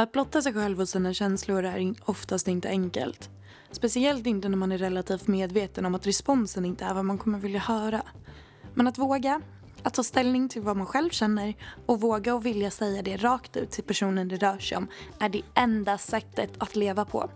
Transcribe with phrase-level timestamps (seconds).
[0.00, 3.30] Att blotta sig själv och sina känslor är oftast inte enkelt.
[3.70, 7.38] Speciellt inte när man är relativt medveten om att responsen inte är vad man kommer
[7.38, 8.02] vilja höra.
[8.74, 9.40] Men att våga,
[9.82, 11.54] att ta ställning till vad man själv känner
[11.86, 14.88] och våga och vilja säga det rakt ut till personen det rör sig om
[15.18, 17.30] är det enda sättet att leva på.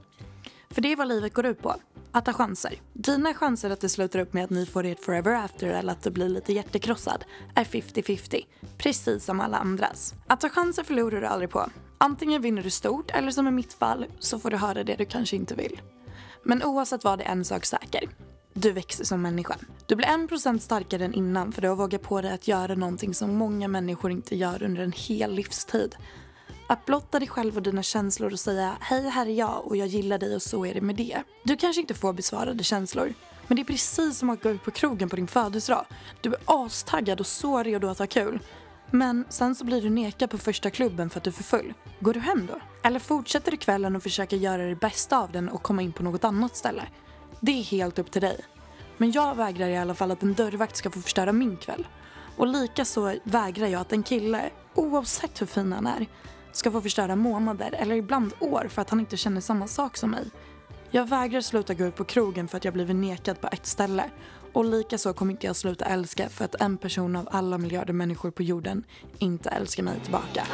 [0.71, 1.75] För det är vad livet går ut på.
[2.13, 2.75] Att ta chanser.
[2.93, 6.03] Dina chanser att det slutar upp med att ni får ert forever after eller att
[6.03, 7.25] du blir lite hjärtekrossad
[7.55, 8.45] är 50-50.
[8.79, 10.15] Precis som alla andras.
[10.27, 11.71] Att ta chanser förlorar du aldrig på.
[12.05, 15.05] Antingen vinner du stort eller som i mitt fall så får du höra det du
[15.05, 15.81] kanske inte vill.
[16.43, 18.09] Men oavsett vad är en sak säker.
[18.55, 19.57] Du växer som människa.
[19.87, 22.75] Du blir en procent starkare än innan för du har vågat på dig att göra
[22.75, 25.97] någonting som många människor inte gör under en hel livstid.
[26.67, 29.89] Att blotta dig själv och dina känslor och säga hej här är jag och jag
[29.89, 31.23] gillar dig och så är det med det.
[31.45, 33.15] Du kanske inte får besvarade känslor.
[33.47, 35.87] Men det är precis som att gå ut på krogen på din födelsedag.
[36.21, 38.41] Du är astaggad och så redo att ha kul.
[38.95, 41.75] Men sen så blir du nekad på första klubben för att du är för full.
[42.01, 42.61] Går du hem då?
[42.83, 46.03] Eller fortsätter du kvällen och försöker göra det bästa av den och komma in på
[46.03, 46.83] något annat ställe?
[47.41, 48.41] Det är helt upp till dig.
[48.97, 51.87] Men jag vägrar i alla fall att en dörrvakt ska få förstöra min kväll.
[52.37, 56.07] Och lika så vägrar jag att en kille, oavsett hur fin han är,
[56.53, 60.11] ska få förstöra månader eller ibland år för att han inte känner samma sak som
[60.11, 60.31] mig.
[60.91, 64.11] Jag vägrar sluta gå ut på krogen för att jag blivit nekad på ett ställe.
[64.53, 68.31] Och likaså kommer inte jag sluta älska för att en person av alla miljarder människor
[68.31, 68.85] på jorden
[69.19, 70.47] inte älskar mig tillbaka.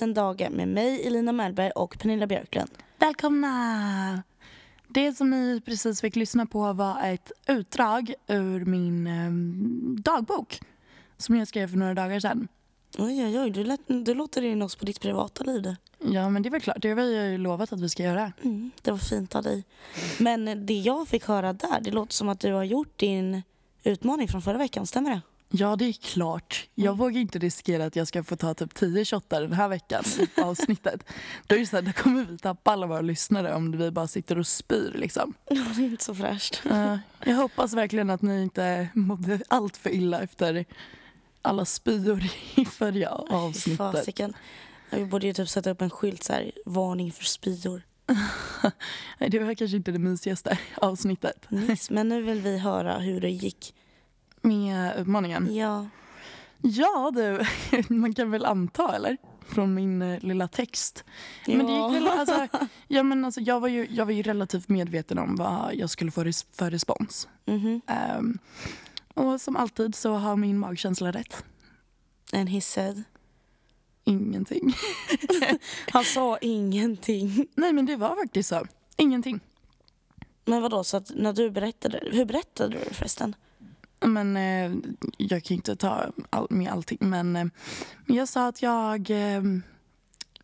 [0.00, 2.70] 000 dagar med mig Elina Mellberg och Pernilla Björklund.
[2.98, 4.22] Välkomna!
[4.88, 9.30] Det som ni precis fick lyssna på var ett utdrag ur min eh,
[10.02, 10.60] dagbok
[11.16, 12.48] som jag skrev för några dagar sedan.
[12.98, 15.76] Oj, oj, oj, du, lät, du låter in oss på ditt privata liv där.
[15.98, 16.76] Ja, men det är väl klart.
[16.80, 18.32] Det har vi ju lovat att vi ska göra.
[18.42, 19.64] Mm, det var fint av dig.
[20.18, 23.42] Men det jag fick höra där, det låter som att du har gjort din
[23.84, 25.20] utmaning från förra veckan, stämmer det?
[25.52, 26.68] Ja, det är klart.
[26.74, 30.04] Jag vågar inte riskera att jag ska få ta typ 10 shottar den här veckan
[30.36, 31.04] avsnittet.
[31.46, 34.06] Då, är det så här, då kommer vi tappa alla våra lyssnare om vi bara
[34.06, 34.92] sitter och spyr.
[34.94, 35.34] Liksom.
[35.48, 36.62] Ja, det är inte så fräscht.
[37.24, 40.64] Jag hoppas verkligen att ni inte mådde allt för illa efter
[41.42, 42.24] alla spyor
[42.54, 43.78] i förra avsnittet.
[43.78, 44.34] Fasiken.
[44.90, 47.82] Vi borde ju typ sätta upp en skylt så här, varning för spyor.
[49.18, 51.90] Nej, det var kanske inte det mysigaste avsnittet Nyss.
[51.90, 53.74] Men nu vill vi höra hur det gick.
[54.40, 55.54] Med utmaningen.
[55.54, 55.88] Ja,
[56.62, 57.44] Ja, du,
[57.94, 59.16] man kan väl anta, eller?
[59.46, 61.04] Från min eh, lilla text.
[61.46, 62.46] Men det gick väl, alltså,
[62.88, 66.10] ja, men alltså, jag, var ju, jag var ju relativt medveten om vad jag skulle
[66.10, 67.28] få res- för respons.
[67.46, 67.80] Mhm.
[67.86, 68.38] Ehm,
[69.14, 71.44] och som alltid så har min magkänsla rätt.
[72.32, 73.02] And he said.
[74.04, 74.74] Ingenting.
[75.92, 77.46] Han sa ingenting.
[77.54, 78.66] Nej, men det var faktiskt så.
[78.96, 79.40] Ingenting.
[80.44, 83.34] Men vadå, så att när du berättade, hur berättade du förresten?
[84.00, 84.72] Men eh,
[85.16, 86.98] jag kan inte ta all, med allting.
[87.00, 87.46] Men eh,
[88.06, 89.42] jag sa att jag eh,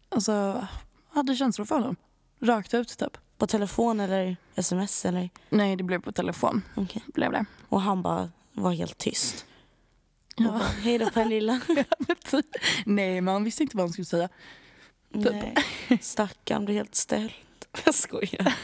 [0.08, 0.66] alltså,
[1.08, 1.96] hade känslor för honom.
[2.40, 3.18] Rakt ut typ.
[3.38, 5.30] På telefon eller sms eller?
[5.50, 6.62] Nej, det blev på telefon.
[6.74, 7.02] Okej.
[7.06, 7.44] Blev det.
[7.68, 9.46] Och han bara var helt tyst.
[10.36, 10.48] Ja.
[10.48, 11.60] bara, Hej då Pernilla.
[12.30, 12.46] typ.
[12.86, 14.28] Nej, men han visste inte vad han skulle säga.
[15.08, 15.54] Nej,
[16.00, 17.32] stackarn blir helt ställd.
[17.84, 18.54] Jag skojar.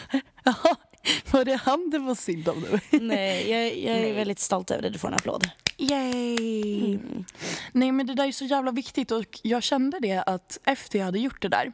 [1.31, 2.81] Var det han det var synd om nu?
[3.01, 4.13] Nej, jag, jag är Nej.
[4.13, 4.91] väldigt stolt över det.
[4.91, 5.51] Du får en applåd.
[5.77, 6.95] Yay!
[6.95, 7.25] Mm.
[7.73, 11.07] Nej, men det där är så jävla viktigt och jag kände det att efter jag
[11.07, 11.73] hade gjort det där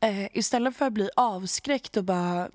[0.00, 2.48] eh, istället för att bli avskräckt och bara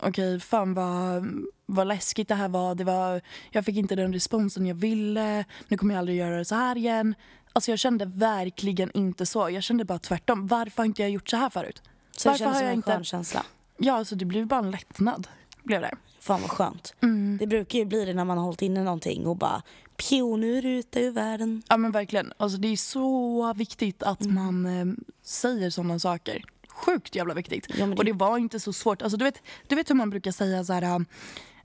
[0.00, 1.28] okej, fan vad,
[1.66, 2.74] vad läskigt det här var.
[2.74, 3.20] det var.
[3.50, 5.44] Jag fick inte den responsen jag ville.
[5.68, 7.14] Nu kommer jag aldrig göra det så här igen.
[7.52, 9.50] Alltså jag kände verkligen inte så.
[9.50, 10.46] Jag kände bara tvärtom.
[10.46, 11.82] Varför har inte jag gjort så här förut?
[12.16, 13.44] Så det kändes som jag en inte- skön känsla.
[13.78, 15.28] Ja, alltså det blev bara en lättnad.
[15.62, 15.94] Blev det.
[16.20, 16.94] Fan vad skönt.
[17.02, 17.36] Mm.
[17.40, 19.62] Det brukar ju bli det när man har hållit inne någonting och bara
[19.96, 21.62] pjo, nu är du ute ur världen.
[21.68, 22.32] Ja men verkligen.
[22.36, 26.44] Alltså, det är så viktigt att man eh, säger sådana saker.
[26.68, 27.66] Sjukt jävla viktigt.
[27.78, 29.02] Ja, det- Och det var inte så svårt.
[29.02, 30.82] Alltså, du, vet, du vet hur man brukar säga så här,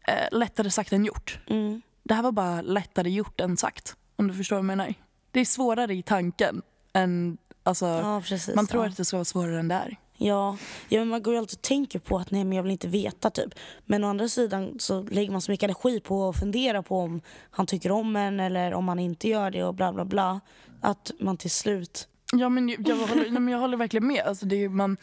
[0.08, 1.40] eh, lättare sagt än gjort.
[1.48, 1.82] Mm.
[2.04, 3.96] Det här var bara lättare gjort än sagt.
[4.16, 4.94] Om du förstår vad jag menar.
[5.32, 6.62] Det är svårare i tanken
[6.94, 7.38] än...
[7.64, 8.56] Alltså, Ja, precis.
[8.56, 8.90] man tror ja.
[8.90, 9.98] att det ska vara svårare än det är.
[10.26, 10.58] Ja,
[10.90, 12.88] ja men man går ju alltid och tänker på att nej men jag vill inte
[12.88, 13.54] veta typ.
[13.86, 17.22] Men å andra sidan så lägger man så mycket energi på att fundera på om
[17.52, 20.40] han tycker om en eller om han inte gör det och bla bla bla.
[20.82, 22.08] Att man till slut...
[22.34, 24.24] Ja, men jag, jag, håller, nej, men jag håller verkligen med.
[24.26, 24.98] Alltså, det är, ju- man,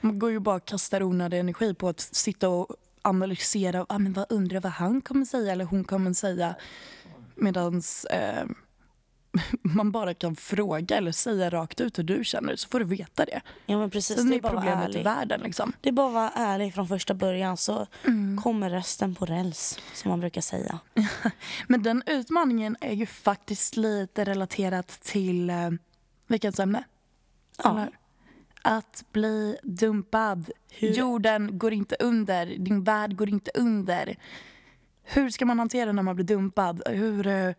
[0.00, 2.66] man går ju bara och kastar onödig energi på att sitta och
[3.02, 3.86] analysera.
[3.88, 6.54] Ah, men vad undrar vad han kommer säga eller hon kommer säga.
[7.34, 8.04] Medans...
[8.04, 8.44] eh,
[9.62, 13.24] man bara kan fråga eller säga rakt ut hur du känner så får du veta
[13.24, 13.40] det.
[13.66, 15.40] Ja men precis, Sen det är bara problemet i världen.
[15.40, 15.72] Liksom.
[15.80, 18.38] Det är bara att vara ärlig från första början så Mm.
[18.42, 20.78] kommer resten på räls, som man brukar säga.
[21.68, 25.70] Men den utmaningen är ju faktiskt lite relaterat till eh,
[26.26, 26.84] veckans ämne.
[27.62, 27.70] Ja.
[27.70, 27.88] Eller?
[28.62, 30.50] Att bli dumpad.
[30.70, 32.46] Hur- Jorden går inte under.
[32.46, 34.16] Din värld går inte under.
[35.04, 36.82] Hur ska man hantera när man blir dumpad?
[36.86, 37.50] Hur, eh,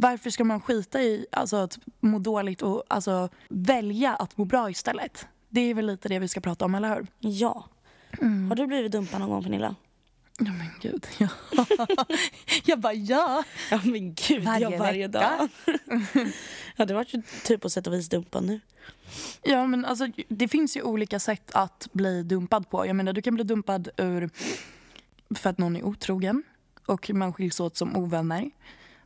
[0.00, 4.70] varför ska man skita i alltså, att må dåligt och alltså, välja att må bra
[4.70, 5.26] istället?
[5.48, 7.06] Det är väl lite det vi ska prata om, eller hur?
[7.18, 7.64] Ja.
[8.20, 8.48] Mm.
[8.48, 9.74] Har du blivit dumpad någon gång Pernilla?
[10.38, 11.06] Ja, men gud.
[11.18, 11.28] Ja.
[12.64, 13.44] Jag bara, ja.
[13.70, 15.18] Ja men gud, Varje ja, varje vecka.
[15.18, 15.48] dag.
[16.76, 18.60] ja det var ju typ på sätt och vis dumpad nu.
[19.42, 22.86] Ja, men alltså, det finns ju olika sätt att bli dumpad på.
[22.86, 24.30] Jag menar, du kan bli dumpad ur
[25.34, 26.42] för att någon är otrogen
[26.86, 28.50] och man skiljs åt som ovänner.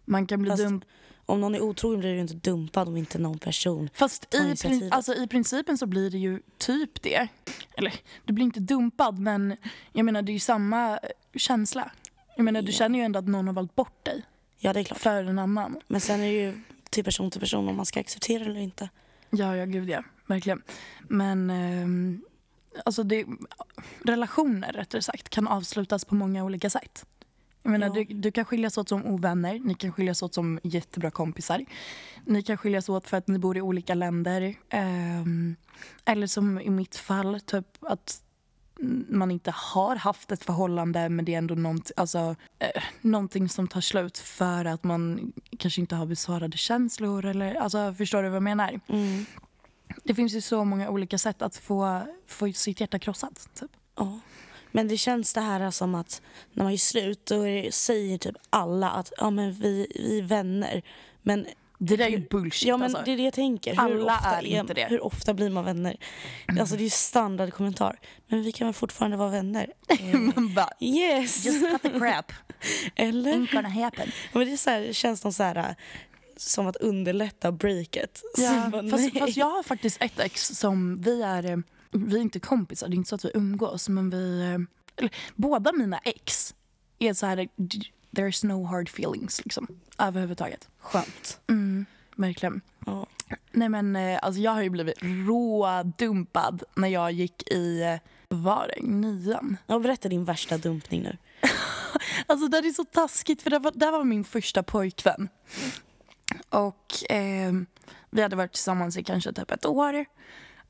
[0.05, 0.85] Man kan bli Fast dump...
[1.27, 3.91] Om någon är otrogen blir du inte dumpad om inte någon person.
[3.95, 4.89] Fast i, prin...
[4.93, 7.29] alltså, i principen så blir det ju typ det.
[7.77, 7.95] Eller,
[8.25, 9.57] du blir inte dumpad, men
[9.93, 10.99] jag menar, det är ju samma eh,
[11.37, 11.91] känsla.
[12.37, 12.77] Jag menar, du Ja.
[12.79, 14.23] känner ju ändå att någon har valt bort dig
[14.59, 14.99] Ja det är klart.
[14.99, 15.81] för en annan.
[15.89, 16.61] Men sen är det ju
[16.91, 18.89] till person till person om man ska acceptera det eller inte.
[19.31, 20.03] Ja, ja, gud ja.
[20.27, 20.63] Verkligen.
[21.09, 22.23] Men ehm,
[22.85, 23.27] alltså det,
[24.05, 27.07] relationer rättare sagt kan avslutas på många olika sätt.
[27.63, 27.93] Jag menar, Ja.
[27.93, 31.65] du, du kan skiljas åt som ovänner, ni kan skiljas åt som jättebra kompisar.
[32.25, 34.55] Ni kan skiljas åt för att ni bor i olika länder.
[34.71, 35.57] ehm,
[36.05, 38.23] eller som i mitt fall, typ att
[39.09, 43.69] man inte har haft ett förhållande men det är ändå nånt, alltså, eh, någonting som
[43.69, 47.25] tar slut för att man kanske inte har besvarade känslor.
[47.25, 48.81] Eller, alltså, förstår du vad jag menar?
[48.89, 49.25] Mm.
[50.05, 53.49] Det finns ju så många olika sätt att få, få sitt hjärta krossat.
[53.61, 53.71] Typ.
[53.97, 54.21] Ja.
[54.73, 56.23] Men det känns det här som att
[56.53, 60.23] när man gör slut då är säger typ alla att ja, men vi, vi är
[60.23, 60.83] vänner.
[61.23, 61.47] Men,
[61.79, 62.69] Det där är ju bullshit.
[62.69, 63.03] ja, men alltså.
[63.05, 63.73] det är det jag tänker.
[63.73, 64.87] Hur Alla ofta är inte det.
[64.91, 65.97] Hur ofta blir man vänner?
[66.61, 67.99] Alltså det är ju standardkommentar.
[68.27, 69.73] Men vi kan väl fortfarande vara vänner?
[70.35, 71.45] Man bara, yes!
[71.45, 72.33] just cut the crap.
[72.97, 73.33] Eller?
[73.33, 74.11] Ain't gonna happen.
[74.33, 75.77] Men det är så här, känns som så här,
[76.37, 78.23] som att underlätta breaket.
[78.39, 81.57] Ja, bara, fast, fast jag har faktiskt ett ex som vi är, eh,
[81.93, 84.59] vi är inte kompisar, det är inte så att vi umgås men vi, eh,
[84.97, 86.55] eller, båda mina ex
[86.99, 87.49] är så här,
[88.11, 89.67] there's no hard feelings liksom
[89.99, 90.69] överhuvudtaget.
[90.79, 91.41] Skönt.
[91.49, 91.87] Mm,
[92.17, 92.61] verkligen.
[92.87, 93.07] Ja.
[93.53, 97.97] Nej men eh, alltså jag har ju blivit rådumpad när jag gick i, eh,
[98.29, 99.57] var det, nian?
[99.67, 101.17] Ja, berätta din värsta dumpning nu.
[102.27, 105.29] Alltså det är så taskigt för det var, det var min första pojkvän.
[106.49, 107.53] Och eh,
[108.11, 110.05] vi hade varit tillsammans i kanske typ ett år.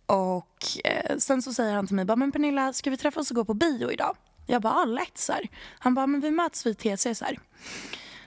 [0.07, 3.37] Och eh, sen så säger han till mig, bara, men Pernilla ska vi träffas och
[3.37, 4.17] gå på bio idag?
[4.47, 5.49] Jag bara, ah, lätt så här.
[5.79, 7.39] Han bara, men vi möts vid TC så här.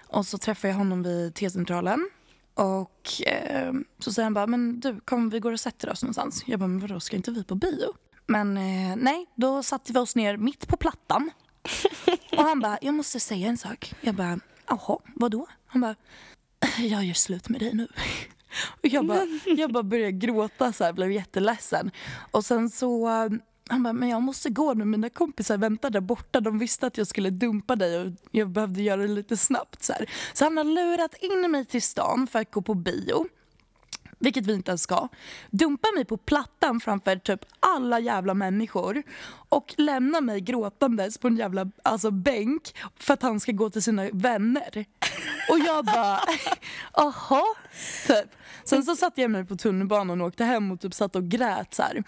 [0.07, 2.09] Och så träffar jag honom vid T-centralen.
[2.53, 6.43] Och eh, så säger han bara, men du kom vi går och sätter oss någonstans.
[6.47, 7.93] Jag bara, men vadå ska inte vi på bio?
[8.27, 11.31] Men eh, nej, då satte vi oss ner mitt på plattan.
[12.37, 13.93] Och han bara, jag måste säga en sak.
[14.01, 15.47] Jag bara, jaha, vadå?
[15.65, 15.95] Han bara,
[16.77, 17.87] jag gör slut med dig nu.
[18.81, 21.91] Och jag bara, jag bara började gråta så här, blev jätteledsen.
[22.31, 23.29] Och sen så, eh,
[23.69, 24.85] han bara, men jag måste gå nu.
[24.85, 26.39] Mina kompisar väntar där borta.
[26.39, 29.83] De visste att jag skulle dumpa dig och jag behövde göra det lite snabbt.
[29.83, 30.09] Så, här.
[30.33, 33.25] så han har lurat in mig till stan för att gå på bio.
[34.19, 35.07] Vilket vi inte ens ska.
[35.51, 39.03] Dumpa mig på plattan framför typ alla jävla människor
[39.49, 43.83] och lämna mig gråtandes på en jävla alltså, bänk för att han ska gå till
[43.83, 44.85] sina vänner.
[45.49, 46.19] Och jag bara,
[46.93, 47.43] aha,
[48.07, 48.29] typ.
[48.63, 51.73] Sen så satte jag mig på tunnelbanan och åkte hem och typ satt och grät
[51.73, 52.03] så här.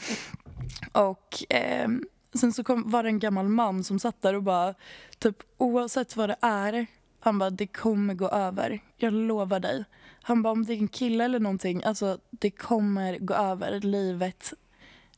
[0.91, 1.89] Och eh,
[2.33, 4.73] sen så kom, var det en gammal man som satt där och bara,
[5.19, 6.87] typ oavsett vad det är,
[7.19, 8.79] han bara det kommer gå över.
[8.97, 9.85] Jag lovar dig.
[10.27, 13.79] Han bara om det är en kille eller någonting, alltså det kommer gå över.
[13.79, 14.53] Livet,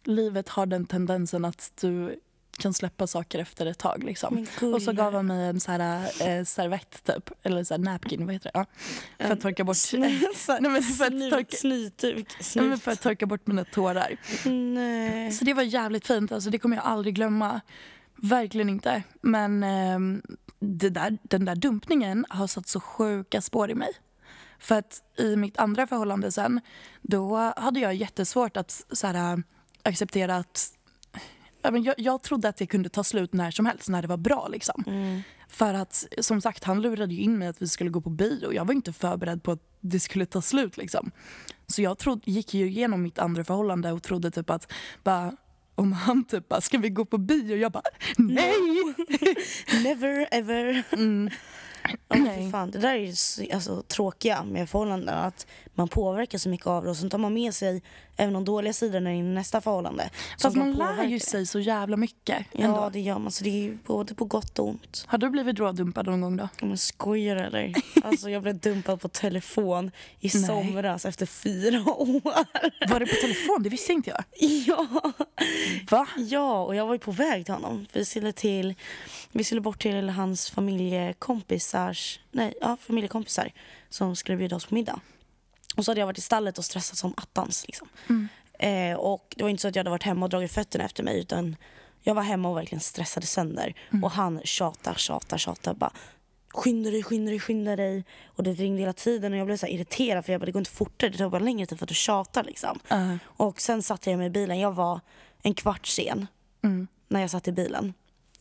[0.03, 2.19] livet har den tendensen att du
[2.59, 4.03] kan släppa saker efter ett tag.
[4.03, 4.47] Liksom.
[4.73, 8.25] Och så gav han mig en så här, eh, servett typ, eller så här napkin,
[8.25, 8.59] vad heter det?
[8.59, 8.65] Ja.
[9.25, 9.77] För att torka bort,
[10.61, 12.27] Nej, men för att torka- Snytduk.
[12.81, 14.17] För att torka bort mina tårar.
[14.73, 15.31] Nej.
[15.31, 16.31] Så det var jävligt fint.
[16.31, 17.61] Alltså, det kommer jag aldrig glömma.
[18.15, 19.03] Verkligen inte.
[19.21, 19.61] Men
[20.59, 23.89] det där, den där dumpningen har satt så sjuka spår i mig.
[24.59, 26.61] För att i mitt andra förhållande sen,
[27.01, 29.43] då hade jag jättesvårt att så här,
[29.83, 30.73] acceptera att
[31.61, 34.47] jag, jag trodde att det kunde ta slut när som helst, när det var bra.
[34.47, 34.83] Liksom.
[35.47, 38.53] För att som sagt, han lurade ju in mig att vi skulle gå på bio.
[38.53, 40.77] Jag var inte förberedd på att det skulle ta slut.
[40.77, 41.11] Liksom.
[41.67, 44.71] Så jag trodde, gick ju igenom mitt andra förhållande och trodde typ att
[45.03, 45.33] bara,
[45.75, 47.55] om han typ bara, ska vi gå på bio?
[47.55, 47.83] Jag bara,
[48.17, 48.53] nej!
[49.83, 50.83] Never ever.
[50.91, 51.29] Ja,
[52.37, 52.71] Fy fan.
[52.71, 55.15] Det där är ju så- alltså, tråkiga med förhållanden.
[55.17, 57.81] Att man påverkas så mycket av det och så tar man med sig
[58.17, 60.09] även de dåliga sidorna in i nästa förhållande.
[60.31, 62.45] Fast att man lär ju sig så jävla mycket.
[62.51, 62.77] Ändå.
[62.77, 63.31] Ja det gör man.
[63.31, 65.05] Så det är ju både på gott och ont.
[65.07, 66.49] Har du blivit rådumpad någon gång då?
[66.61, 67.73] Men skojar eller?
[68.03, 70.43] Alltså jag blev dumpad på telefon i Nej.
[70.43, 72.21] somras efter fyra år.
[72.89, 73.63] Var det på telefon?
[73.63, 74.23] Det visste inte jag.
[74.67, 74.87] ja.
[75.89, 76.07] Va?
[76.17, 77.85] ja, och jag var ju på väg till honom.
[77.93, 78.75] Vi skulle, till,
[79.31, 83.51] vi skulle bort till hans familjekompisars, nej, ja, familjekompisar
[83.89, 84.99] som skulle bjuda oss på middag.
[85.75, 87.65] Och så hade jag varit i stallet och stressat som attans.
[87.67, 87.87] Liksom.
[88.59, 91.03] Eh, och det var inte så att jag hade varit hemma och dragit fötterna efter
[91.03, 91.55] mig utan
[92.01, 93.73] jag var hemma och verkligen stressade sönder.
[94.03, 95.73] Och han tjatar, tjatar, tjatar.
[95.73, 95.91] Bara,
[96.49, 98.05] skynda dig, skynda dig, skynda dig.
[98.25, 100.59] Och det ringde hela tiden och jag blev så irriterad för jag bara, det går
[100.59, 102.79] inte fortare, det tar bara längre tid för att du tjatar liksom.
[102.91, 103.15] Uh.
[103.23, 104.99] Och sen satte jag mig i bilen, jag var
[105.41, 106.27] en kvart sen
[107.07, 107.93] när jag satt i bilen.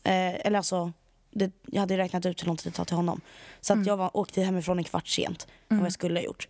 [0.03, 0.91] Eh, eller alltså,
[1.31, 3.21] det, jag hade räknat ut hur lång tid det tar till honom.
[3.61, 6.47] Så att jag var, åkte hemifrån en kvart sent än vad jag skulle ha gjort.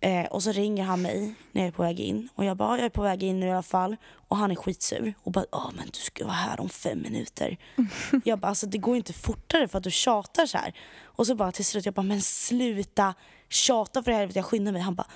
[0.00, 2.28] Eh, och så ringer han mig när jag är på väg in.
[2.34, 3.96] Och jag bara, jag är på väg in nu i alla fall.
[4.12, 5.14] Och han är skitsur.
[5.22, 7.56] Och bara, ja men du ska vara här om fem minuter.
[8.24, 10.74] jag bara, alltså det går inte fortare för att du tjatar så här.
[11.02, 13.14] Och så bara till slut, jag bara, men sluta
[13.50, 14.82] tjata för helvete, jag skyndar mig.
[14.82, 15.06] Han bara,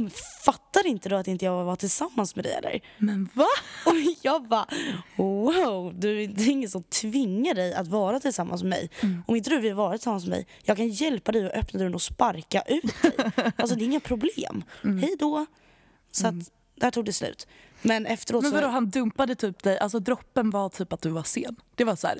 [0.00, 0.10] men
[0.44, 2.80] fattar inte du att inte jag var tillsammans med dig eller?
[2.98, 3.46] Men va?
[3.86, 4.66] Och jag bara,
[5.16, 8.90] wow, du, det är ingen som tvingar dig att vara tillsammans med mig.
[9.26, 11.94] Om inte du vill vara tillsammans med mig, jag kan hjälpa dig att öppna dörren
[11.94, 13.12] och sparka ut dig.
[13.56, 14.64] Alltså det är inga problem.
[14.82, 15.46] Hej då.
[16.12, 16.34] Så att,
[16.74, 17.46] där tog det slut.
[17.82, 18.56] Men efteråt Men så...
[18.56, 19.78] vadå, han dumpade typ dig?
[19.78, 21.56] Alltså droppen var typ att du var sen.
[21.74, 22.18] Det var så här.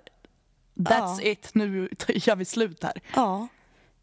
[0.75, 1.31] That's Ja.
[1.31, 3.00] it, nu gör vi slut här.
[3.14, 3.49] Ja,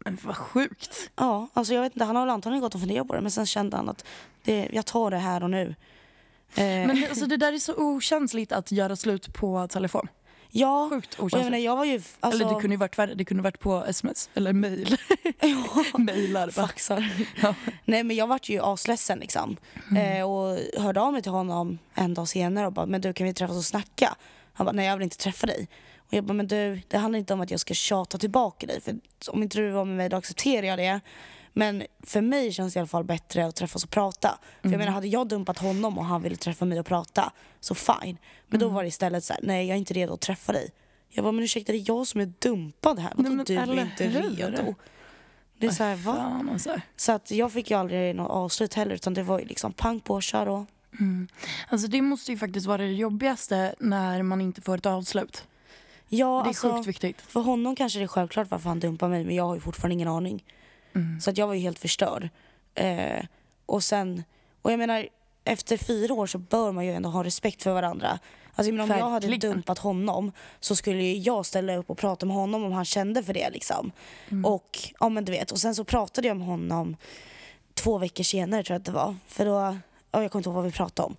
[0.04, 1.10] Men vad sjukt.
[1.16, 3.30] ja, alltså jag vet inte, han har väl antagligen gått och funderat på det men
[3.30, 4.04] sen kände han att
[4.44, 5.74] det, jag tar det här och nu.
[6.54, 10.08] Eh, Men det, alltså, det där är så okänsligt att göra slut på telefon.
[10.50, 11.64] ja, Sjukt och jag menar okänsligt.
[11.64, 12.02] jag var ju...
[12.20, 14.96] Alltså, Eller det kunde ju varit värre, det kunde varit på sms eller mail.
[15.98, 16.66] Mailar bara.
[16.66, 17.12] faxar.
[17.42, 17.54] Ja.
[17.84, 19.56] Nej men jag vart ju asledsen liksom.
[19.96, 23.26] Eh, och hörde av mig till honom en dag senare och bara, men du kan
[23.26, 24.16] vi träffas och snacka?
[24.52, 25.68] Han bara, nej jag vill inte träffa dig.
[25.98, 28.80] Och jag bara, men du det handlar inte om att jag ska tjata tillbaka dig.
[28.80, 28.94] För
[29.28, 31.00] om inte du var med mig då accepterar jag det.
[31.52, 34.38] Men för mig känns det i alla fall bättre att träffas och prata.
[34.62, 37.74] För jag menar hade jag dumpat honom och han ville träffa mig och prata, så
[37.74, 38.18] fine.
[38.46, 40.70] Men då var det istället så här, nej jag är inte redo att träffa dig.
[41.08, 43.12] Jag bara, men ursäkta det är jag som är dumpad här.
[43.16, 44.74] Vadå du är inte redo?
[45.58, 46.44] Det är så här, va?
[46.52, 46.80] Alltså.
[46.96, 50.00] Så att jag fick ju aldrig något avslut heller utan det var ju liksom pang
[50.00, 50.66] på, kör då.
[51.68, 55.44] Alltså det måste ju faktiskt vara det jobbigaste när man inte får ett avslut.
[56.08, 57.20] Ja, Det är alltså, sjukt viktigt.
[57.20, 59.94] för honom kanske det är självklart varför han dumpar mig men jag har ju fortfarande
[59.94, 60.44] ingen aning.
[61.20, 62.28] Så att jag var ju helt förstörd.
[62.74, 63.24] Eh,
[63.66, 64.24] och sen,
[64.62, 65.08] och jag menar
[65.44, 68.18] efter fyra år så bör man ju ändå ha respekt för varandra.
[68.54, 71.98] Alltså jag menar, om jag hade dumpat honom så skulle ju jag ställa upp och
[71.98, 73.92] prata med honom om han kände för det liksom.
[74.44, 76.96] Och ja men du vet, och sen så pratade jag med honom
[77.74, 79.16] två veckor senare tror jag att det var.
[79.26, 79.76] För då,
[80.20, 81.16] jag kommer inte ihåg vad vi pratade om.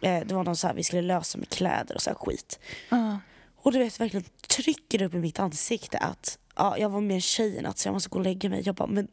[0.00, 2.58] Eh, det var någon så här, vi skulle lösa med kläder och så skit.
[2.88, 3.18] Ja.
[3.56, 7.58] Och du vet verkligen trycker upp i mitt ansikte att ja, jag var mer tjej
[7.58, 8.62] än att så jag måste gå och lägga mig.
[8.64, 9.08] Jag bara, men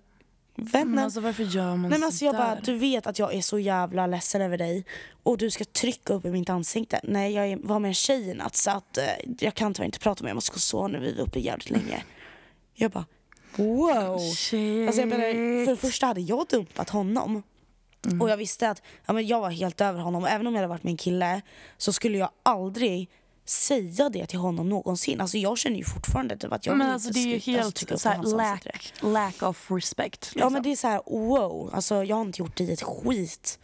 [0.56, 0.92] vännen.
[0.92, 3.42] Men alltså varför gör man Nej men alltså jag bara, du vet att jag är
[3.42, 4.86] så jävla ledsen över dig
[5.24, 7.00] och du ska trycka upp i mitt ansikte.
[7.04, 9.04] Nej jag var med en tjej i natt så att eh,
[9.40, 11.40] jag kan tyvärr inte prata med jag måste gå och sova nu, vi är uppe
[11.40, 12.04] jävligt länge.
[12.74, 13.06] Jag bara,
[13.56, 14.20] wow.
[14.20, 14.88] Shit.
[14.88, 17.44] Alltså jag menar, för det första hade jag dumpat honom.
[18.22, 20.24] Och jag visste att ja, men jag var helt över honom.
[20.24, 21.42] Och även om jag hade varit en kille
[21.78, 23.10] så skulle jag aldrig
[23.46, 25.22] säga det till honom någonsin.
[25.22, 27.76] Alltså jag känner ju fortfarande typ att jag men alltså inte det är ju helt
[27.76, 30.32] trycka upp så lack, lack of respect.
[30.36, 30.54] Ja liksom.
[30.54, 31.70] men det är så här, wow.
[31.74, 33.60] Alltså jag har inte gjort dig ett skit.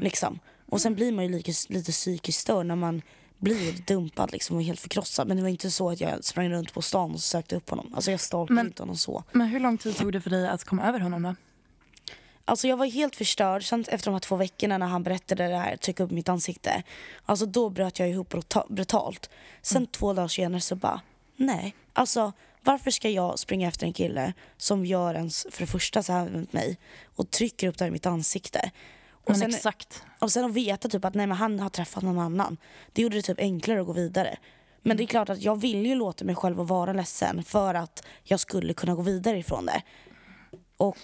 [0.00, 0.38] Liksom.
[0.66, 3.02] Och sen blir man ju lite, lite psykiskt störd när man
[3.38, 5.28] blir dumpad liksom och helt förkrossad.
[5.28, 7.92] Men det var inte så att jag sprang runt på stan och sökte upp honom.
[7.94, 9.24] Alltså jag stalkade inte honom så.
[9.32, 11.34] Men hur lång tid tog det för dig att komma över honom då?
[12.44, 13.64] Alltså jag var helt förstörd.
[13.64, 16.82] Sen efter de här två veckorna när han berättade det här, tryckte upp mitt ansikte.
[17.26, 19.30] Alltså då bröt jag ihop bruta- brutalt.
[19.62, 21.00] Sen två dagar senare så bara,
[21.36, 21.74] nej.
[21.92, 22.32] Alltså
[22.62, 26.30] varför ska jag springa efter en kille som gör ens, för det första så här
[26.30, 26.78] mot mig
[27.16, 28.70] och trycker upp det här i mitt ansikte.
[29.12, 30.02] Och Men sen, exakt.
[30.18, 32.56] och sen att veta typ att nej, men han har träffat någon annan.
[32.92, 34.36] Det gjorde det typ enklare att gå vidare.
[34.82, 38.04] Men det är klart att jag ville ju låta mig själv vara ledsen för att
[38.22, 39.82] jag skulle kunna gå vidare ifrån det.
[40.76, 40.96] Och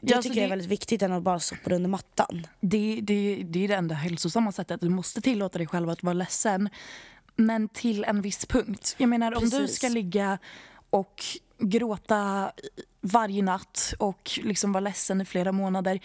[0.00, 2.46] Det alltså, tycker jag är det- väldigt viktigt än att bara sopa det under mattan.
[2.60, 4.80] Det, det, det är det enda hälsosamma sättet.
[4.80, 6.68] Du måste tillåta dig själv att vara ledsen.
[7.36, 8.94] Men till en viss punkt.
[8.98, 9.76] Jag menar om du Precis.
[9.76, 10.38] ska ligga
[10.90, 11.22] och
[11.58, 12.52] gråta
[13.00, 16.00] varje natt och liksom vara ledsen i flera månader.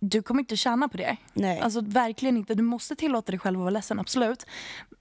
[0.00, 1.16] Du kommer inte tjäna på det.
[1.32, 1.60] Nej.
[1.60, 2.54] Alltså verkligen inte.
[2.54, 4.46] Du måste tillåta dig själv att vara ledsen, absolut.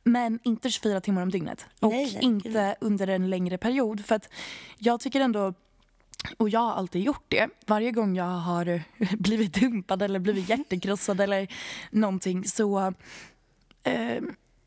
[0.04, 1.66] Men inte 24 timmar om dygnet.
[1.80, 2.20] Och Nej, nej.
[2.24, 4.06] inte under en längre period.
[4.06, 4.30] För att
[4.78, 5.54] jag tycker ändå
[6.38, 7.50] och jag har alltid gjort det.
[7.66, 8.82] Varje gång jag har
[9.18, 11.48] blivit dumpad eller blivit hjärtekrossad eller
[11.92, 12.94] någonting så...
[13.84, 14.20] Eh,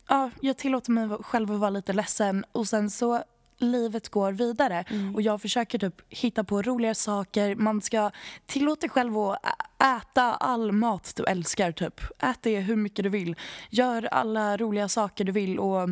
[0.09, 3.23] ja, jag tillåter mig själv att vara lite ledsen och sen så
[3.59, 4.85] livet går vidare.
[5.15, 7.55] Och jag försöker typ hitta på roliga saker.
[7.55, 8.11] Man ska
[8.47, 9.39] tillåta dig själv att
[9.79, 11.73] äta all mat du älskar.
[11.73, 12.01] typ.
[12.19, 13.37] Ät det hur mycket du vill.
[13.71, 15.89] Gör alla roliga saker du vill och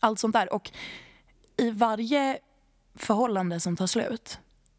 [0.00, 0.52] allt sånt där.
[0.52, 0.70] Och
[1.56, 2.38] i varje
[2.94, 4.38] förhållande som tar slut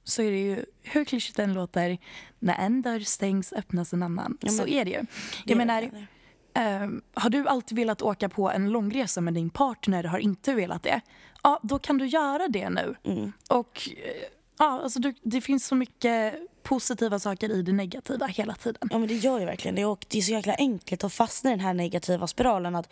[0.09, 1.97] så är det ju, hur klyschigt det än låter,
[2.39, 4.37] när en dörr stängs öppnas en annan.
[4.41, 4.97] Ja, men- så är det ju.
[5.01, 5.07] Det
[5.45, 6.07] Jag är menar, det.
[6.53, 10.83] Ehm, har du alltid velat åka på en långresa med din partner har inte velat
[10.83, 11.01] det,
[11.43, 12.95] ja då kan du göra det nu.
[13.03, 13.31] Mm.
[13.49, 14.23] Och eh,
[14.59, 18.89] ja, alltså du, det finns så mycket positiva saker i det negativa hela tiden.
[18.91, 21.49] Ja men det gör ju verkligen det och det är så jäkla enkelt att fastna
[21.49, 22.89] i den här negativa spiralen att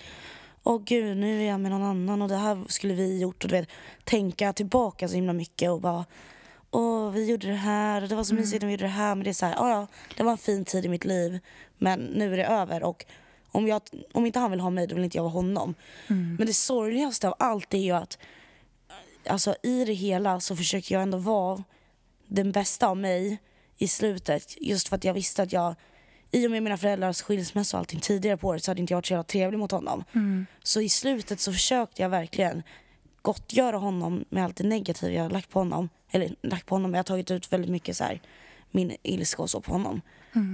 [0.63, 3.49] Åh gud nu är jag med någon annan och det här skulle vi gjort och
[3.49, 3.69] du vet
[4.03, 6.05] tänka tillbaka så himla mycket och bara
[6.71, 9.15] Åh vi gjorde det här och det var så mysigt när vi gjorde det här
[9.15, 11.39] men det är så här, "Ja, ja det var en fin tid i mitt liv
[11.77, 13.05] men nu är det över och
[13.51, 13.81] om, jag,
[14.13, 15.75] om inte han vill ha mig då vill inte jag vara honom.
[16.37, 18.17] Men det sorgligaste av allt är ju att
[19.29, 21.63] alltså i det hela så försöker jag ändå vara
[22.27, 23.37] den bästa av mig
[23.77, 24.55] i slutet.
[24.61, 25.75] Just för att jag visste att jag,
[26.31, 28.97] i och med mina föräldrars skilsmässa och allting tidigare på året så hade inte jag
[28.97, 30.03] varit så jävla trevlig mot honom.
[30.63, 32.63] Så i slutet så försökte jag verkligen
[33.21, 35.89] gottgöra honom med allt det negativa jag lagt på honom.
[36.11, 38.21] Eller lagt på honom, jag har tagit ut väldigt mycket så här,
[38.71, 40.01] min ilska och så på honom.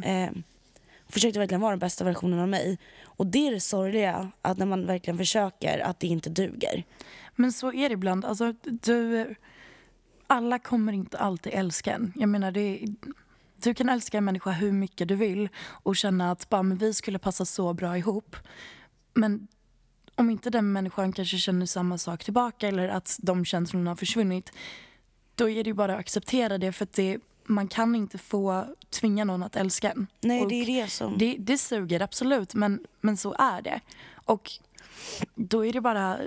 [0.05, 0.31] Eh,
[1.09, 2.77] försökte verkligen vara den bästa versionen av mig.
[3.03, 6.83] Och det är det sorgliga, att när man verkligen försöker, att det inte duger.
[7.35, 8.25] Men så är det ibland.
[8.25, 9.35] Alltså, du,
[10.27, 12.13] alla kommer inte alltid älska en.
[12.15, 12.85] Jag menar, det,
[13.63, 16.93] du kan älska en människa hur mycket du vill och känna att bara, men vi
[16.93, 18.35] skulle passa så bra ihop.
[19.13, 19.47] Men
[20.15, 24.51] om inte den människan kanske känner samma sak tillbaka eller att de känslorna har försvunnit
[25.35, 28.65] då är det ju bara att acceptera det för att det, man kan inte få
[28.89, 30.07] tvinga någon att älska en.
[30.21, 31.17] Nej, Och det är det som...
[31.17, 33.79] det, det suger absolut, men, men så är det.
[34.25, 34.51] Och
[35.35, 36.17] då är det bara,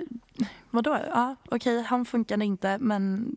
[0.69, 0.99] vadå?
[1.09, 3.35] Ja, okej, han funkade inte, men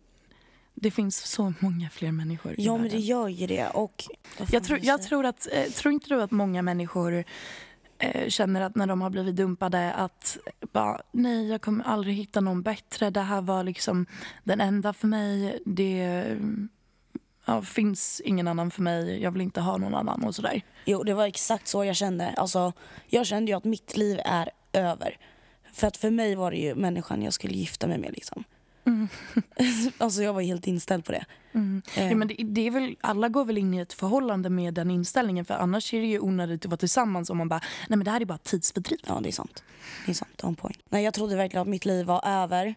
[0.75, 3.67] det finns så många fler människor Ja, men det gör ju det.
[3.67, 4.05] Och...
[4.51, 7.25] Jag, tror, jag tror att, eh, tror inte du att många människor
[8.01, 10.39] Eh, känner att när de har blivit dumpade att
[10.73, 13.11] bara, nej jag kommer aldrig hitta någon bättre.
[13.11, 14.07] Det här var liksom
[14.45, 15.63] den enda för mig.
[15.67, 16.37] Det
[17.45, 19.23] ja, finns ingen annan för mig.
[19.23, 20.63] Jag vill inte ha någon annan och sådär.
[20.85, 22.35] Jo, det var exakt så jag kände.
[22.37, 22.73] Alltså,
[23.07, 25.17] jag kände ju att mitt liv är över.
[25.73, 28.45] För att för mig var det ju människan jag skulle gifta mig med liksom.
[29.99, 31.25] alltså jag var helt inställd på det.
[31.97, 34.75] Eh, Ja, men det, det är väl, alla går väl in i ett förhållande med
[34.75, 37.97] den inställningen för annars är det ju onödigt att vara tillsammans om man bara, nej
[37.97, 38.99] men det här är bara tidsfördriv.
[39.07, 39.63] Ja, det är sant.
[40.07, 40.79] Det är sant, on point.
[40.89, 42.75] Nej, jag trodde verkligen att mitt liv var över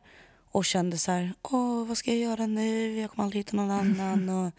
[0.51, 2.99] och kände så här, åh vad ska jag göra nu?
[2.99, 4.51] Jag kommer aldrig hitta någon annan och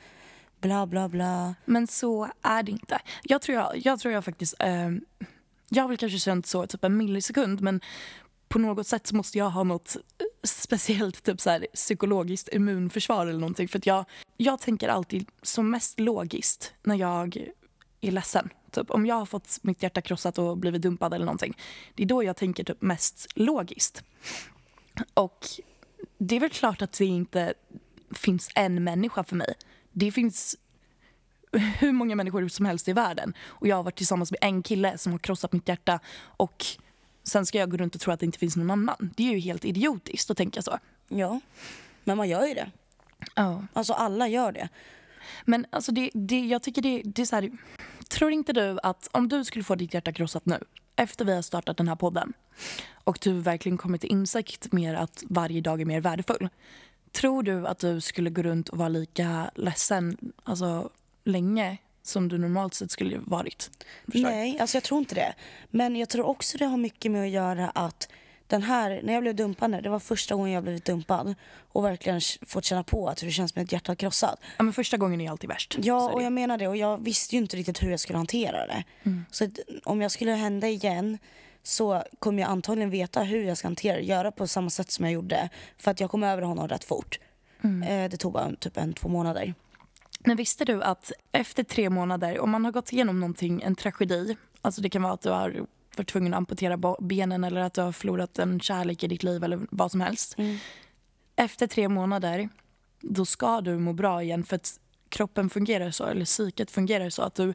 [0.60, 1.54] bla bla bla.
[1.64, 2.98] Men så är det inte.
[3.22, 4.90] Jag tror jag, jag, tror jag faktiskt, eh,
[5.68, 7.80] jag har väl kanske känt så typ en millisekund men
[8.54, 13.26] på något sätt så måste jag ha något eh, speciellt typ så här, psykologiskt immunförsvar
[13.26, 14.04] eller någonting för att jag,
[14.36, 17.36] jag tänker alltid som mest logiskt när jag
[18.00, 18.48] är ledsen.
[18.70, 21.56] Typ, om jag har fått mitt hjärta krossat och blivit dumpad eller någonting.
[21.94, 24.02] Det är då jag tänker typ mest logiskt.
[25.14, 25.46] Och
[26.18, 27.54] det är väl klart att det inte
[28.10, 29.54] finns en människa för mig.
[29.92, 30.56] Det finns
[31.52, 33.34] hur många människor som helst i världen.
[33.42, 36.00] Och jag har varit tillsammans med en kille som har krossat mitt hjärta
[36.36, 36.66] och
[37.24, 39.10] sen ska jag gå runt och tro att det inte finns någon annan.
[39.16, 40.78] Det är ju helt idiotiskt att tänka så.
[41.08, 41.40] Ja,
[42.04, 42.70] men man gör ju det.
[43.34, 43.62] Ja.
[43.72, 44.68] Alltså alla gör det.
[45.44, 47.50] Men alltså det, det, jag tycker det, det är så här,
[48.08, 50.58] tror inte du att om du skulle få ditt hjärta krossat nu
[50.96, 52.32] efter vi har startat den här podden
[53.04, 56.48] och du verkligen kommer till insikt mer att varje dag är mer värdefull.
[57.12, 60.90] Tror du att du skulle gå runt och vara lika ledsen alltså,
[61.24, 63.70] länge som du normalt sett skulle varit?
[64.04, 64.20] Förstår?
[64.22, 65.34] Nej, alltså jag tror inte det.
[65.70, 68.08] Men jag tror också det har mycket med att göra att
[68.46, 71.34] den här, när jag blev dumpad det var första gången jag blivit dumpad
[71.72, 74.40] och verkligen fått känna på att hur det känns med ett hjärta krossat.
[74.56, 75.72] Ja, men första gången är alltid värst.
[75.72, 78.16] Så Ja, och jag menar det och jag visste ju inte riktigt hur jag skulle
[78.16, 78.84] hantera det.
[79.30, 79.50] Så att
[79.84, 81.18] om jag skulle hända igen
[81.62, 85.04] så kommer jag antagligen veta hur jag ska hantera det, göra på samma sätt som
[85.04, 85.48] jag gjorde.
[85.78, 87.18] För att jag kom över honom rätt fort.
[87.88, 89.54] Eh, det tog bara typ en, två månader.
[90.24, 94.36] Men visste du att efter tre månader, om man har gått igenom någonting, en tragedi,
[94.62, 97.80] alltså det kan vara att du har varit tvungen att amputera benen eller att du
[97.80, 100.36] har förlorat en kärlek i ditt liv eller vad som helst.
[101.36, 102.48] Efter tre månader,
[103.00, 107.22] då ska du må bra igen för att kroppen fungerar så, eller psyket fungerar så
[107.22, 107.54] att du,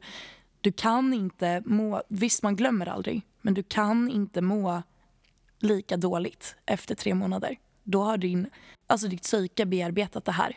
[0.60, 4.82] du kan inte må, visst man glömmer aldrig, men du kan inte må
[5.58, 7.56] lika dåligt efter tre månader.
[7.90, 8.46] Då har din,
[8.86, 10.56] alltså ditt psyke bearbetat det här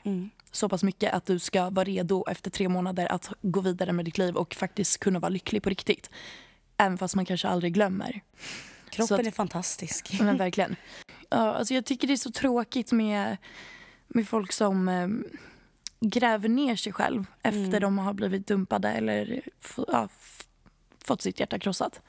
[0.51, 4.05] så pass mycket att du ska vara redo efter tre månader att gå vidare med
[4.05, 6.09] ditt liv och faktiskt kunna vara lycklig på riktigt.
[6.77, 8.21] Även fast man kanske aldrig glömmer.
[8.89, 10.19] Kroppen att- är fantastisk.
[10.19, 10.75] Men verkligen.
[11.29, 13.37] Ja, alltså jag tycker det är så tråkigt med,
[14.07, 15.07] med folk som eh,
[15.99, 19.41] gräver ner sig själv efter de har blivit dumpade eller
[19.87, 20.09] ja,
[21.05, 22.01] fått sitt hjärta krossat.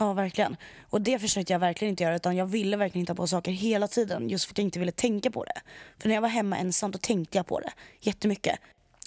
[0.00, 0.56] Ja, verkligen.
[0.90, 3.52] Och det försökte jag verkligen inte göra utan jag ville verkligen inte ha på saker
[3.52, 5.60] hela tiden just för att jag inte ville tänka på det.
[5.98, 8.58] För när jag var hemma ensam då tänkte jag på det jättemycket.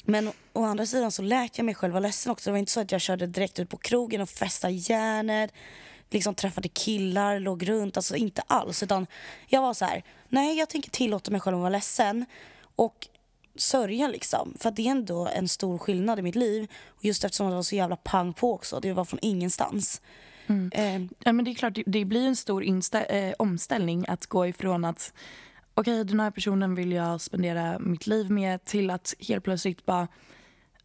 [0.04, 2.49] Men å- å andra sidan så lät jag mig själv vara ledsen också.
[2.49, 5.54] Det var inte så att jag körde direkt ut på krogen och festade hjärnet,
[6.10, 8.84] liksom träffade killar, låg runt, alltså inte alls.
[8.84, 9.08] Utan
[9.47, 12.25] jag var så här: nej jag tänker tillåta mig själv att vara ledsen
[12.75, 13.08] och
[13.56, 14.54] sörja liksom.
[14.60, 16.67] För att det är ändå en stor skillnad i mitt liv.
[16.88, 20.01] Och just eftersom det var så jävla pang på också, det var från ingenstans.
[20.74, 22.64] Eh, Ja, men det är klart, det, det blir en stor
[23.10, 25.14] eh, omställning att gå ifrån att
[25.74, 30.08] okej, den här personen vill jag spendera mitt liv med till att helt plötsligt bara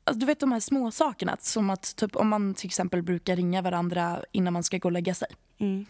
[0.04, 3.36] Alltså, du vet de här små sakerna som att typ, om man till exempel brukar
[3.36, 5.28] ringa varandra innan man ska gå och lägga sig.
[5.58, 5.86] Mm.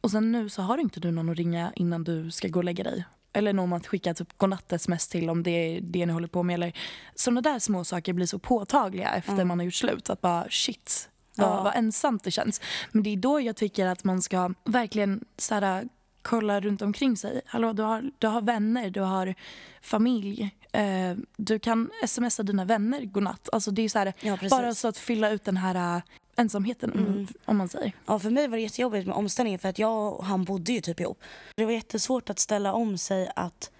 [0.00, 2.64] Och sen nu så har inte du någon att ringa innan du ska gå och
[2.64, 3.04] lägga dig.
[3.32, 6.54] Eller någon att skicka typ godnatt-sms till om det är det ni håller på med.
[6.54, 6.72] Eller,
[7.14, 10.10] sådana där små saker blir så påtagliga efter man har gjort slut.
[10.10, 11.08] Att bara shit,
[11.40, 11.62] vad, Ja.
[11.62, 12.60] vad ensamt det känns.
[12.92, 15.88] Men det är då jag tycker att man ska verkligen så här,
[16.22, 17.40] kolla runt omkring sig.
[17.46, 19.34] Hallå, du har, du har vänner, du har
[19.82, 20.50] familj.
[20.72, 23.48] Eh, du kan smsa dina vänner godnatt.
[23.52, 26.02] Alltså det är så här, Ja, bara så att fylla ut den här äh,
[26.36, 27.92] ensamheten om- om man säger.
[28.06, 30.80] Ja, för mig var det jättejobbigt med omställningen för att jag och han bodde ju
[30.80, 31.20] typ ihop.
[31.56, 33.70] Det var jättesvårt att ställa om sig att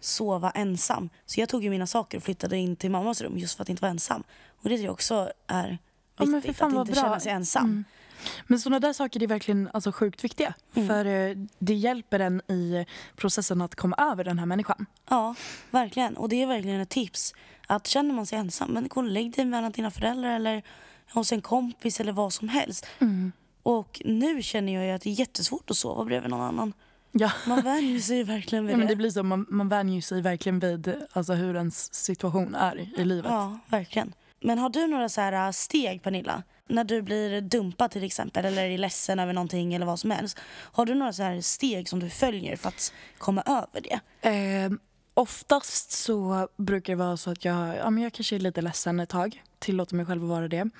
[0.00, 1.08] sova ensam.
[1.26, 3.68] Så jag tog ju mina saker och flyttade in till mammas rum just för att
[3.68, 4.22] inte vara ensam.
[4.56, 5.78] Och det tycker jag också är
[6.16, 7.02] Ja, men för fan att vad inte bra.
[7.08, 7.64] känna sig ensam.
[7.64, 7.84] Mm.
[8.46, 10.54] Men sådana där saker är verkligen alltså, sjukt viktiga.
[10.72, 14.86] För eh, det hjälper en i processen att komma över den här människan.
[15.10, 15.34] Ja,
[15.70, 16.16] verkligen.
[16.16, 17.34] Och det är verkligen ett tips.
[17.66, 20.62] Att känner man sig ensam, men gå och lägg dig mellan dina föräldrar eller
[21.12, 22.86] hos en kompis eller vad som helst.
[23.62, 26.72] Och nu känner jag ju att det är jättesvårt att sova bredvid någon annan.
[27.12, 27.32] Ja.
[27.46, 28.96] Man vänjer sig verkligen vid Ja, men det det.
[28.96, 33.30] blir så, man, man vänjer sig verkligen vid alltså, hur ens situation är i livet.
[33.32, 34.12] Ja, verkligen.
[34.44, 36.42] Men har du några så här äh, steg, Pernilla?
[36.66, 40.38] När du blir dumpad till exempel eller är ledsen över någonting eller vad som helst.
[40.48, 44.28] Har du några så här steg som du följer för att komma över det?
[44.28, 44.72] Eh,
[45.14, 49.00] oftast så brukar det vara så att jag, ja, men jag kanske är lite ledsen
[49.00, 49.42] ett tag.
[49.58, 50.70] Tillåter mig själv att vara det.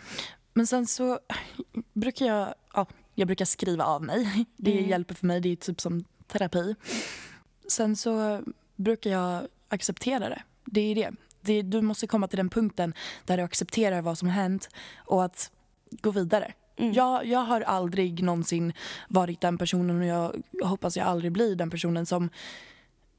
[0.54, 1.18] Men sen så
[1.92, 4.46] brukar jag, ja, jag brukar skriva av mig.
[4.56, 6.74] Det hjälper för mig, det är typ som terapi.
[7.68, 8.42] Sen så
[8.76, 10.42] brukar jag acceptera det.
[10.64, 11.10] Det är det.
[11.44, 11.62] Det.
[11.62, 15.50] Du måste komma till den punkten där du accepterar vad som har hänt och att
[15.90, 16.52] gå vidare.
[16.76, 18.72] Jag, jag har aldrig någonsin
[19.08, 22.30] varit den personen och jag hoppas jag aldrig blir den personen som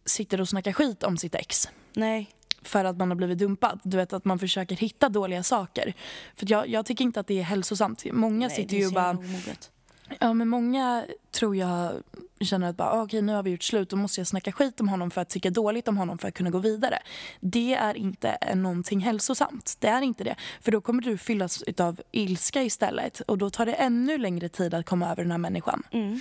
[0.06, 2.30] sitter och snackar skit om sitt ex Nej.
[2.62, 3.80] för att man har blivit dumpad.
[3.84, 5.94] Du vet att man försöker hitta dåliga saker.
[6.36, 8.06] För jag, jag tycker inte att det är hälsosamt.
[8.12, 9.10] Många Nej, sitter ju och bara...
[9.10, 9.72] omoget.
[10.20, 11.92] Ja, men många tror jag
[12.40, 13.90] känner att bara, "Ah, okej, nu har vi gjort slut.
[13.90, 16.34] Då måste jag snacka skit om honom för att tycka dåligt om honom för att
[16.34, 17.00] kunna gå vidare.
[17.40, 19.78] Det är inte någonting hälsosamt.
[19.80, 20.36] Det är inte det.
[20.62, 23.20] För då kommer du fyllas av ilska istället.
[23.20, 25.84] Och då tar det ännu längre tid att komma över den här människan.
[25.92, 26.20] Mm.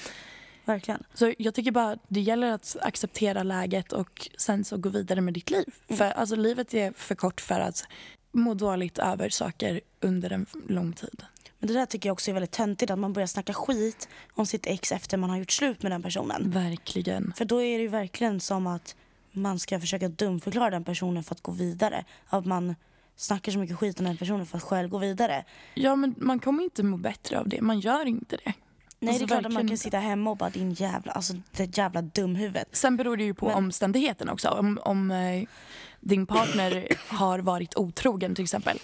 [0.64, 1.02] Verkligen.
[1.14, 5.34] Så jag tycker bara det gäller att acceptera läget och sen så gå vidare med
[5.34, 5.64] ditt liv.
[5.88, 7.84] För alltså livet är för kort för att
[8.32, 11.22] må dåligt över saker under en lång tid.
[11.64, 14.46] Men det där tycker jag också är väldigt töntigt att man börjar snacka skit om
[14.46, 16.50] sitt ex efter man har gjort slut med den personen.
[16.50, 17.32] Verkligen.
[17.36, 18.96] För då är det ju verkligen som att
[19.32, 22.04] man ska försöka dumförklara den personen för att gå vidare.
[22.26, 22.74] Att man
[23.16, 25.44] snackar så mycket skit om den personen för att själv gå vidare.
[25.74, 27.60] Ja men man kommer inte må bättre av det.
[27.60, 28.52] Man gör inte det.
[29.00, 29.82] Nej Alltså, det är klart att man kan inte.
[29.82, 32.64] sitta hemma och bara din jävla, alltså det jävla dumhuvud.
[32.72, 34.48] Sen beror det ju på Men- omständigheten också.
[34.48, 35.44] Om, om eh,
[36.00, 38.78] din partner har varit otrogen till exempel.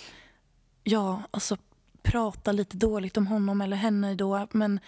[0.84, 1.56] Ja, alltså
[2.02, 4.46] prata lite dåligt om honom eller henne då.
[4.52, 4.80] Men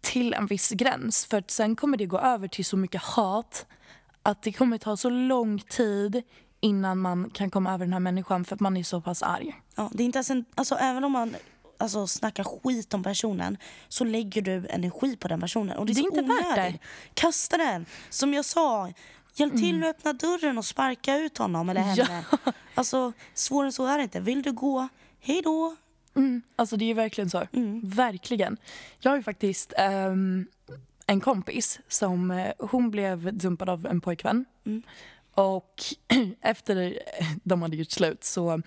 [0.00, 1.26] till en viss gräns.
[1.26, 3.66] För att sen kommer det gå över till så mycket hat
[4.22, 6.22] att det kommer ta så lång tid
[6.60, 9.60] innan man kan komma över den här människan för att man är så pass arg.
[9.74, 11.36] Ja, det är inte ens en, alltså även om man
[11.78, 13.56] alltså, snackar skit om personen
[13.88, 15.76] så lägger du energi på den personen.
[15.76, 16.78] Och det är, Det är inte värt det.
[17.14, 17.86] Kasta den!
[18.10, 18.92] Som jag sa,
[19.34, 22.24] Hjälp till att öppna dörren och sparka ut honom eller henne.
[22.74, 24.20] Alltså, svårare än så är det inte.
[24.20, 24.88] Vill du gå,
[25.20, 25.76] hej då.
[26.18, 27.46] Mm, alltså det är verkligen så.
[27.82, 28.56] Verkligen.
[29.00, 30.46] Jag har ju faktiskt ehm,
[31.06, 34.44] en kompis som eh, hon blev dumpad av en pojkvän.
[35.34, 35.74] Och
[36.40, 36.98] efter
[37.44, 38.62] de hade gjort slut så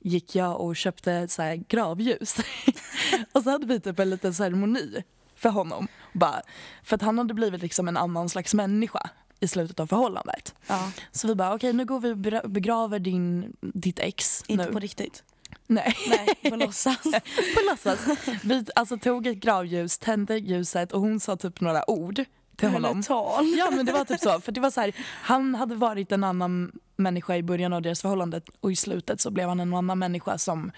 [0.00, 2.36] gick jag och köpte så gravljus.
[3.32, 5.02] och så hade vi typ en liten ceremoni
[5.34, 5.88] för honom.
[6.12, 6.42] Bara,
[6.82, 10.54] för att han hade blivit liksom en annan slags människa i slutet av förhållandet.
[10.66, 14.66] Ja, Så vi bara, okej nu går vi och begra- begraver din, ditt ex inte
[14.66, 14.72] nu.
[14.72, 15.24] på riktigt.
[15.68, 15.94] Nej.
[16.08, 17.02] Nej, på låtsas.
[17.54, 17.98] på låtsas.
[18.42, 22.24] Vi alltså, tog ett gravljus, tände ljuset och hon sa typ några ord
[22.56, 23.02] till honom.
[23.02, 23.44] Tal.
[23.58, 24.40] Ja men det var typ så.
[24.40, 28.02] För det var så här, han hade varit en annan människa i början av deras
[28.02, 30.72] förhållande och i slutet så blev han en annan människa som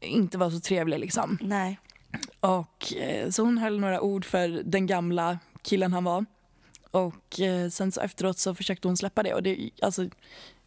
[0.00, 1.38] inte var så trevlig liksom.
[1.40, 1.78] Nej.
[2.40, 6.24] Och eh, så hon höll några ord för den gamla killen han var.
[6.90, 10.08] Och eh, sen så efteråt så försökte hon släppa det och det, alltså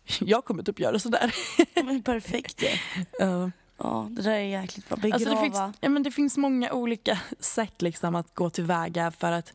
[0.19, 1.35] jag kommer typ göra sådär.
[1.73, 2.61] Ja, Men perfekt
[3.19, 3.25] ju.
[3.25, 4.97] Uh, Ja, det där är jäkligt bra.
[4.97, 5.15] Begrava.
[5.15, 9.31] Alltså det, finns, ja, men det finns många olika sätt liksom att gå tillväga för
[9.31, 9.53] att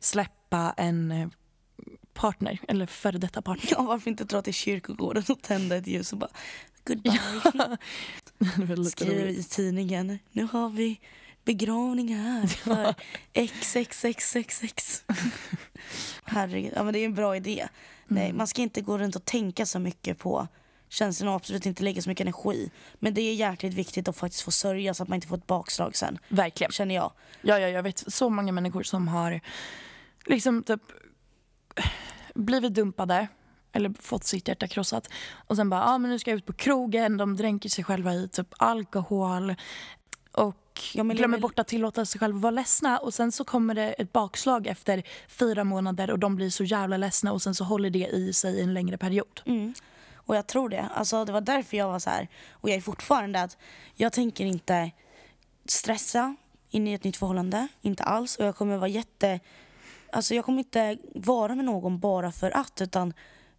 [0.00, 1.28] släppa en eh,
[2.14, 3.70] partner, eller före detta partner.
[3.70, 6.30] Ja, varför inte dra till kyrkogården och tända ett ljus och bara
[6.84, 7.20] goodbye.
[8.76, 10.18] Lite Skriver i tidningen.
[10.32, 11.00] Nu har vi
[11.44, 12.94] begravning här för
[13.32, 15.04] XXXXX.
[16.24, 17.68] Herregud, ja men det är en bra idé.
[18.06, 20.48] Nej, man ska inte gå runt och tänka så mycket på
[20.88, 22.70] känslorna och absolut inte lägga så mycket energi.
[22.94, 25.46] Men det är jäkligt viktigt att faktiskt få sörja så att man inte får ett
[25.46, 26.18] bakslag sen.
[26.28, 26.72] Verkligen.
[26.72, 27.12] Känner jag.
[27.42, 29.40] Ja, ja, jag vet så många människor som har
[30.26, 30.82] liksom typ
[32.34, 33.28] blivit dumpade
[33.72, 35.08] eller fått sitt hjärta krossat
[35.46, 38.14] och sen bara, ah, men nu ska jag ut på krogen, de dränker sig själva
[38.14, 39.54] i typ alkohol
[40.32, 40.56] och
[40.94, 43.92] Ja, glömmer bort att tillåta sig själva att vara ledsna och sen så kommer det
[43.92, 47.90] ett bakslag efter fyra månader och de blir så jävla ledsna och sen så håller
[47.90, 49.40] det i sig i en längre period.
[49.46, 49.74] Mm.
[50.14, 50.88] Och jag tror det.
[50.94, 52.28] Alltså, det var därför jag var så här.
[52.50, 53.56] och jag är fortfarande att
[53.94, 54.90] jag tänker inte
[55.66, 56.36] stressa
[56.70, 57.68] in i ett nytt förhållande.
[57.80, 58.36] Inte alls.
[58.36, 59.40] Och jag kommer vara jätte...
[60.12, 62.80] Alltså jag kommer inte vara med någon bara för att.
[62.80, 63.14] Utan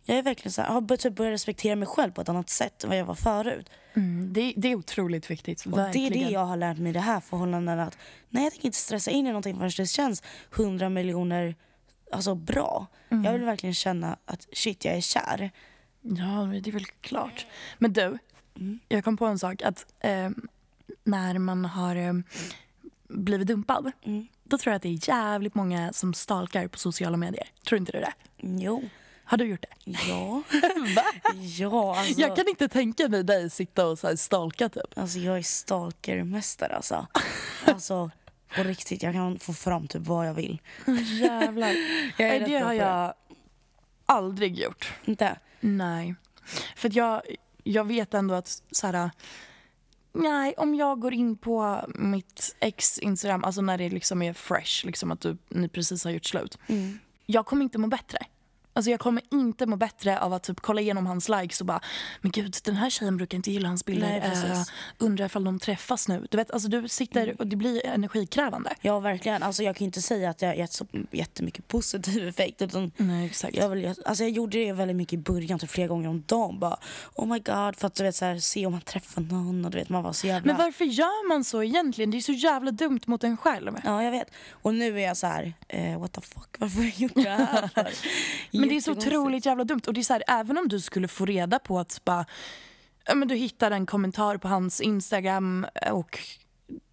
[0.05, 2.83] jag är verkligen så här, har typ börjat respektera mig själv på ett annat sätt
[2.83, 3.69] än vad jag var förut.
[3.93, 5.65] Mm, det, det är otroligt viktigt.
[5.65, 6.11] Verkligen.
[6.11, 7.87] det är det jag har lärt mig i det här förhållandet.
[7.87, 7.97] Att
[8.29, 11.55] nej, jag tänker inte stressa in i någonting förrän det känns hundra miljoner
[12.11, 12.87] alltså, bra.
[13.09, 15.51] Jag vill verkligen känna att shit, jag är kär.
[16.01, 17.45] Ja, det är väl klart.
[17.77, 18.17] Men du,
[18.87, 19.61] jag kom på en sak.
[19.61, 20.29] Att eh,
[21.03, 22.13] när man har eh,
[23.07, 24.27] blivit dumpad, Mm.
[24.43, 27.47] då tror jag att det är jävligt många som stalkar på sociala medier.
[27.67, 28.13] Tror inte du det?
[28.37, 28.83] Jo.
[29.33, 29.91] Har du gjort det?
[30.07, 30.41] Ja.
[30.95, 31.03] Va?
[31.41, 32.21] ja, alltså.
[32.21, 34.97] Jag kan inte tänka mig dig sitta och så här stalka typ.
[34.97, 37.07] Alltså jag är stalkermästare alltså.
[37.65, 38.11] Alltså
[38.55, 40.61] på riktigt, jag kan få fram typ vad jag vill.
[41.21, 41.75] Jävlar.
[42.17, 43.13] Jag är det har jag
[44.05, 44.93] aldrig gjort.
[45.05, 45.39] Inte?
[45.59, 46.15] Nej.
[46.75, 47.21] För att jag,
[47.63, 49.11] jag vet ändå att så här,
[50.13, 54.85] nej, om jag går in på mitt ex Instagram, alltså när det liksom är fresh,
[54.85, 56.57] liksom att du, ni precis har gjort slut.
[56.67, 56.99] Mm.
[57.25, 58.19] Jag kommer inte må bättre.
[58.73, 61.81] Alltså jag kommer inte må bättre av att typ kolla igenom hans likes och bara
[62.21, 64.07] men gud den här tjejen brukar inte gilla hans bilder.
[64.07, 64.51] Nej.
[64.51, 64.63] Eh,
[64.97, 66.27] undrar ifall de träffas nu.
[66.31, 68.73] Du vet alltså du sitter och det blir energikrävande.
[68.81, 72.61] Ja verkligen, alltså jag kan inte säga att jag har gett så jättemycket positiv effekt.
[72.61, 73.55] Utan Nej exakt.
[73.55, 76.59] jag, vill, alltså jag gjorde det väldigt mycket i början, typ flera gånger om dagen.
[76.59, 76.77] Bara,
[77.15, 79.71] oh my god, för att du vet, så här, se om man träffar någon och
[79.71, 80.53] du vet man var så jävla...
[80.53, 82.11] Men varför gör man så egentligen?
[82.11, 83.77] Det är så jävla dumt mot en själv.
[83.83, 84.27] Ja jag vet.
[84.51, 87.29] Och nu är jag så här, eh, what the fuck, varför har jag gjort det
[87.29, 87.89] här för?
[88.65, 89.81] Men det är så otroligt jävla dumt.
[89.87, 92.25] Och det är så här, även om du skulle få reda på att bara,
[93.15, 96.19] men du hittar en kommentar på hans Instagram och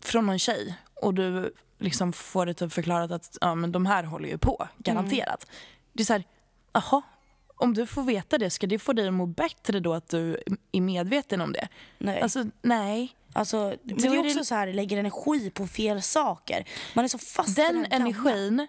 [0.00, 4.04] från någon tjej och du liksom får det typ förklarat att ja, men de här
[4.04, 5.46] håller ju på, garanterat.
[5.92, 6.24] Det är så här,
[6.72, 7.02] jaha,
[7.56, 10.42] om du får veta det, ska det få dig att må bättre då att du
[10.72, 11.68] är medveten om det?
[11.98, 12.20] Nej.
[12.20, 13.16] Alltså nej.
[13.32, 16.64] Alltså, men det är det- också så här, lägger energi på fel saker.
[16.94, 17.96] Man är så fast i Den här gamla.
[17.96, 18.66] energin,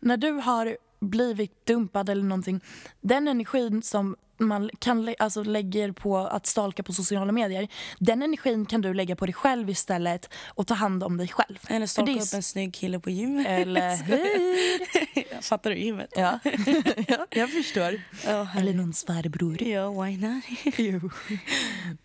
[0.00, 2.60] när du har blivit dumpad eller någonting,
[3.00, 8.22] den energin som man kan lä- alltså lägger på att stalka på sociala medier, den
[8.22, 11.58] energin kan du lägga på dig själv istället och ta hand om dig själv.
[11.68, 13.46] Eller stalka är upp en snygg kille på gymmet.
[13.48, 15.42] Eller hur?
[15.42, 16.10] Fattar du gymmet?
[16.16, 16.38] Ja.
[17.08, 17.82] ja, jag förstår.
[18.24, 18.76] Ja, Eller herregud.
[18.76, 19.62] någon svärbror.
[19.62, 20.44] Ja, why not?
[20.78, 21.10] Jo.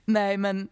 [0.05, 0.67] Nej men,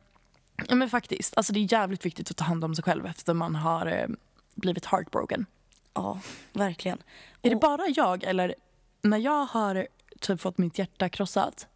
[0.70, 3.56] men faktiskt, alltså det är jävligt viktigt att ta hand om sig själv efter man
[3.56, 4.08] har eh,
[4.56, 5.46] blivit heartbroken.
[5.94, 6.20] Ja,
[6.54, 7.04] verkligen.
[7.42, 8.56] Är det bara jag eller
[9.02, 9.88] när jag har
[10.20, 11.68] typ fått mitt hjärta krossat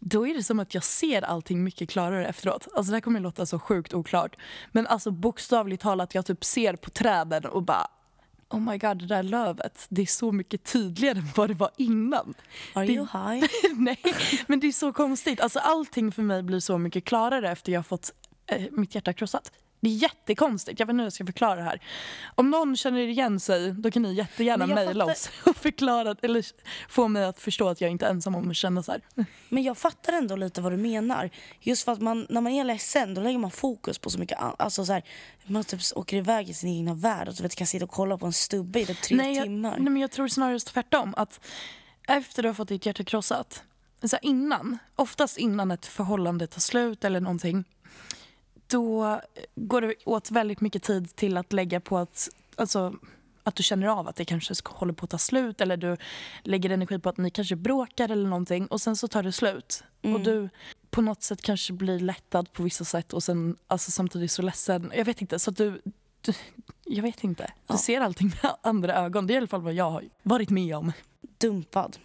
[0.00, 2.68] då är det som att jag ser allting mycket klarare efteråt.
[2.74, 4.36] Alltså det här kommer att låta så sjukt oklart.
[4.72, 7.86] Men alltså bokstavligt talat jag typ ser på träden och bara
[8.50, 11.70] oh my god, det där lövet, det är så mycket tydligare än vad det var
[11.76, 12.34] innan.
[12.74, 13.48] Are Det- you high?
[13.76, 14.02] Nej,
[14.46, 15.40] men det är så konstigt.
[15.40, 18.12] Alltså, allting för mig blir så mycket klarare efter jag har fått
[18.46, 19.52] eh, mitt hjärta krossat.
[19.80, 20.80] Det är jättekonstigt.
[20.80, 21.80] Jag vet inte hur jag ska förklara det här.
[22.34, 26.44] Om någon känner igen sig, då kan ni jättegärna mejla fattar- oss och förklara, eller
[26.88, 29.00] få mig att förstå att jag inte är ensam om att känna så här.
[29.48, 31.30] Men jag fattar ändå lite vad du menar.
[31.60, 34.38] Just för att man, när man är ledsen då lägger man fokus på så mycket
[34.40, 35.02] an- Alltså så här,
[35.46, 38.18] man typ åker iväg i sin egna värld och så vet, kan sitta och kolla
[38.18, 39.70] på en stubbe i typ tre nej, jag, timmar.
[39.78, 41.14] nej, men jag tror snarare tvärtom.
[41.16, 41.40] Att
[42.08, 43.62] efter du har fått ditt hjärta krossat,
[44.02, 47.64] så här innan, oftast innan ett förhållande tar slut eller någonting,
[48.70, 49.20] då
[49.56, 52.94] går det åt väldigt mycket tid till att lägga på att, alltså,
[53.42, 55.96] att du känner av att det kanske ska, håller på att ta slut eller du
[56.42, 59.84] lägger energi på att ni kanske bråkar eller någonting och sen så tar det slut.
[60.02, 60.48] Och du
[60.90, 64.92] på något sätt kanske blir lättad på vissa sätt och sen alltså, samtidigt så ledsen.
[64.96, 65.82] Jag vet inte, så du,
[66.20, 66.32] du
[66.84, 67.42] jag vet inte.
[67.44, 67.78] Du Ja.
[67.78, 69.26] ser allting med andra ögon.
[69.26, 70.92] Det är i alla fall vad jag har varit med om.
[71.38, 71.98] Dumpad.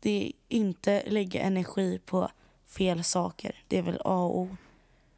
[0.00, 2.30] Det är inte lägga energi på
[2.66, 3.62] fel saker.
[3.68, 4.56] Det är väl A och O.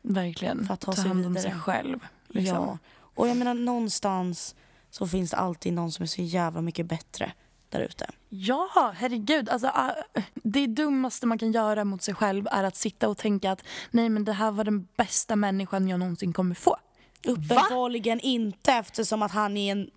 [0.08, 0.66] Verkligen.
[0.66, 2.06] För att ta ta sig hand om sig själv.
[2.28, 2.56] Liksom.
[2.56, 2.78] Ja.
[2.98, 4.54] Och jag menar någonstans
[4.90, 7.32] så finns det alltid någon som är så jävla mycket bättre
[7.68, 8.10] där ute.
[8.28, 9.48] Ja, herregud.
[9.48, 9.94] Alltså, ah,
[10.34, 14.08] det dummaste man kan göra mot sig själv är att sitta och tänka att nej
[14.08, 16.76] men det här var den bästa människan jag någonsin kommer få.
[17.24, 19.90] Uppenbarligen inte eftersom att han är en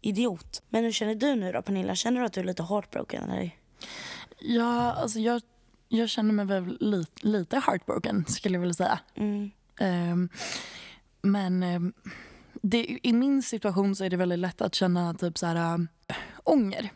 [0.00, 0.62] idiot.
[0.68, 1.94] Men hur känner du nu då Pernilla?
[1.94, 3.30] Känner du att du är lite heartbroken?
[3.30, 3.50] Eller?
[4.38, 5.42] Ja, alltså jag,
[5.98, 8.98] jag känner mig väl li, lite heartbroken skulle jag vilja säga.
[9.14, 9.50] Mm.
[9.78, 10.28] Ehm,
[11.22, 11.92] men ehm,
[12.62, 15.74] det, i min situation så är det väldigt lätt att känna typ så här
[16.08, 16.90] äh, ånger.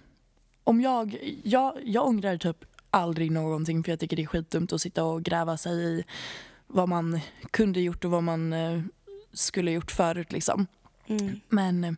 [0.65, 4.81] Om jag, jag, jag ångrar typ aldrig någonting för jag tycker det är skitdumt att
[4.81, 6.05] sitta och gräva sig i
[6.67, 8.83] vad man kunde gjort och vad man eh,
[9.33, 10.67] skulle gjort förut liksom.
[11.07, 11.41] Mm.
[11.49, 11.93] Men eh,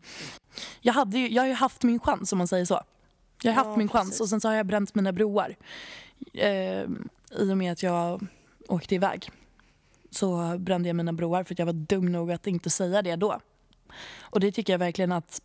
[0.81, 2.81] jag, hade ju, jag har ju haft min chans om man säger så.
[3.43, 4.21] Jag har Ja, haft min chans precis.
[4.21, 5.57] och sen så har jag bränt mina broar.
[6.33, 6.85] Eh,
[7.41, 8.27] I och med att jag
[8.69, 9.31] åkte iväg
[10.11, 13.17] så brände jag mina broar för att jag var dum nog att inte säga det
[13.17, 13.41] då.
[14.21, 15.41] Och det tycker jag verkligen att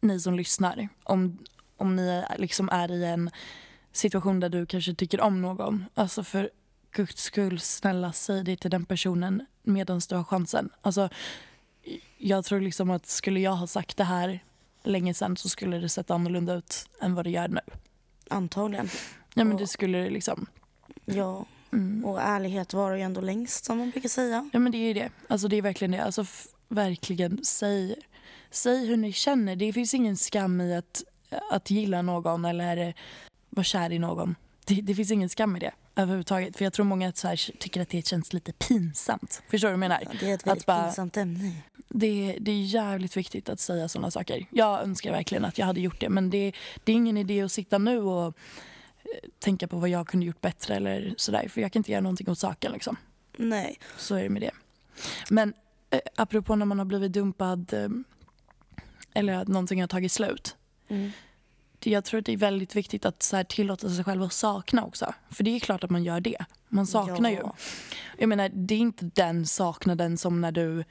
[0.00, 1.38] ni som lyssnar, om,
[1.76, 3.30] om ni är- liksom är i en
[3.92, 6.50] situation där du kanske tycker om någon, alltså för
[6.90, 10.70] guds skull, snälla säg det till den personen medan du har chansen.
[10.80, 11.08] Alltså,
[12.18, 14.44] jag tror liksom att skulle jag ha sagt det här
[14.82, 17.60] länge sedan så skulle det sett annorlunda ut än vad det gör nu.
[18.28, 18.88] Antagligen.
[19.38, 20.46] Ja men det skulle det liksom.
[21.04, 21.44] Ja.
[22.04, 24.50] Och ärlighet varar ju ändå längst som man brukar säga.
[24.52, 25.10] Ja men det är det.
[25.28, 26.04] Alltså det är verkligen det.
[26.04, 26.24] Alltså
[26.68, 27.94] verkligen säg,
[28.50, 29.56] säg hur ni känner.
[29.56, 31.04] Det finns ingen skam i att,
[31.50, 32.94] att gilla någon eller
[33.50, 34.34] vara kär i någon.
[34.66, 36.56] Det, det finns ingen skam i det överhuvudtaget.
[36.56, 39.42] För jag tror många så här, tycker att det känns lite pinsamt.
[39.50, 40.00] Förstår du vad jag menar?
[40.04, 41.52] Ja, det är ett väldigt bara- pinsamt ämne.
[41.88, 44.46] Det, det är jävligt viktigt att säga såna saker.
[44.50, 46.08] Jag önskar verkligen att jag hade gjort det.
[46.08, 46.52] Men det,
[46.84, 48.36] det är ingen idé att sitta nu och
[49.38, 51.48] tänka på vad jag kunde gjort bättre eller sådär.
[51.48, 52.96] För jag kan inte göra någonting åt saken liksom.
[53.36, 53.78] Nej.
[53.96, 54.50] Så är det med det.
[55.30, 55.54] Men
[55.90, 57.88] eh, apropå när man har blivit dumpad eh,
[59.14, 60.56] eller att någonting har tagit slut.
[60.88, 61.10] Mm.
[61.80, 64.84] Jag tror att det är väldigt viktigt att så här, tillåta sig själv att sakna
[64.84, 65.14] också.
[65.30, 66.44] För det är klart att man gör det.
[66.68, 67.36] Man saknar ju.
[67.36, 67.54] Ja.
[68.18, 70.84] Jag menar, det är inte den saknaden som när du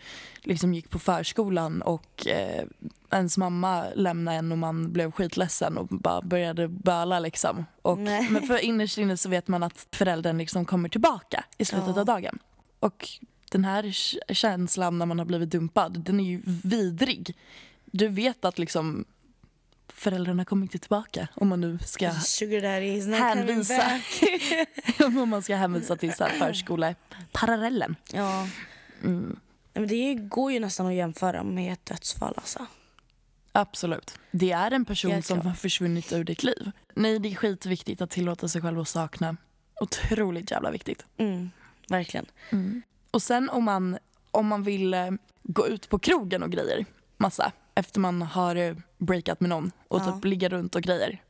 [0.44, 2.64] liksom gick på förskolan och eh,
[3.12, 7.66] ens mamma lämnade en och man blev skitledsen och bara började böla liksom.
[7.82, 8.28] Och, Nej.
[8.30, 12.00] men för innerst inne så vet man att föräldern liksom kommer tillbaka i slutet Ja.
[12.00, 12.40] av dagen.
[12.80, 13.10] Och
[13.52, 13.92] den här
[14.34, 17.36] känslan när man har blivit dumpad, den är ju vidrig.
[17.86, 19.06] Du vet att liksom
[19.88, 24.02] föräldrarna kommer inte tillbaka om man nu ska not hänvisa,
[25.06, 27.96] om man ska hänvisa till så förskoleparallellen.
[28.14, 28.48] Ja.
[29.04, 29.40] Mm.
[29.74, 32.66] Men det är- går ju nästan att jämföra med ett dödsfall alltså.
[33.52, 34.20] Absolut.
[34.32, 36.72] Det är en person Helt som har försvunnit ur ditt liv.
[36.94, 39.38] Nej, det är skitviktigt att tillåta sig själv att sakna.
[39.82, 41.06] Otroligt jävla viktigt.
[41.18, 41.50] Mm.
[41.90, 42.26] Verkligen.
[43.12, 43.98] Och sen om man,
[44.32, 45.12] om man vill eh,
[45.44, 46.86] gå ut på krogen och grejer,
[47.18, 50.12] massa, efter man har eh, breakat med någon och Ja.
[50.12, 51.24] typ ligga runt och grejer.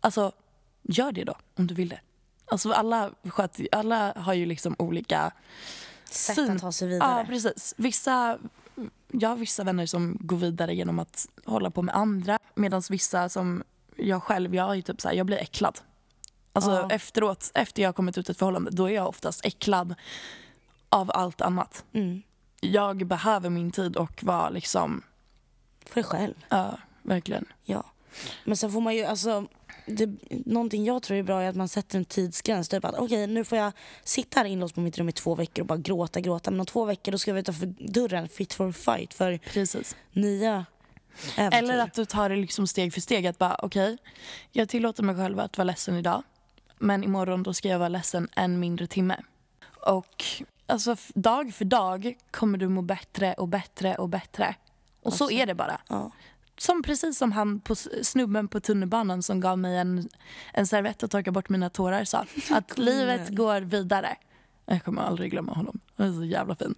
[0.00, 0.32] Alltså,
[0.82, 2.00] gör det då om du vill det.
[2.46, 3.10] Alltså alla,
[3.72, 5.30] alla har ju liksom olika
[6.10, 7.18] Sätt Syn- att ta sig vidare.
[7.20, 7.74] Ja, precis.
[7.76, 8.38] Vissa,
[9.08, 12.38] jag har vissa vänner som går vidare genom att hålla på med andra.
[12.54, 13.62] Medan vissa som
[13.96, 15.80] jag själv, jag är typ så här, jag blir äcklad.
[16.52, 16.90] Alltså Ja.
[16.90, 19.94] efteråt, efter jag har kommit ut ett förhållande, då är jag oftast äcklad
[20.88, 21.84] av allt annat.
[21.92, 22.22] Mm.
[22.60, 25.02] Jag behöver min tid och vara liksom,
[25.86, 26.34] För dig själv.
[26.48, 27.44] ja, verkligen.
[27.64, 27.84] Ja.
[28.44, 29.46] Men sen får man ju, alltså,
[29.86, 30.10] det,
[30.46, 32.68] någonting jag tror är bra är att man sätter en tidsgräns.
[32.68, 33.72] Typ att okej, nu får jag
[34.04, 36.50] sitta här inlåst på mitt rum i två veckor och bara gråta, gråta.
[36.50, 39.96] Men om två veckor då ska jag vara utanför dörren fit for fight för Precis.
[40.12, 40.66] nya
[41.36, 41.58] Äventyr.
[41.58, 43.26] Eller att du tar det liksom steg för steg.
[43.26, 43.98] Att bara okej,
[44.52, 46.22] jag tillåter mig själv att vara ledsen idag.
[46.78, 49.16] Men imorgon då ska jag vara ledsen en mindre timme.
[49.86, 50.24] Och
[50.66, 54.54] alltså dag för dag kommer du må bättre och bättre och bättre.
[55.02, 55.80] Och så är det bara.
[55.88, 56.10] Ja.
[56.60, 60.08] Som precis som han på snubben på tunnelbanan som gav mig en,
[60.52, 62.26] en servett att torka bort mina tårar sa.
[62.50, 64.16] Att livet går vidare.
[64.66, 65.80] Jag kommer aldrig glömma honom.
[65.96, 66.74] Han är så jävla fin.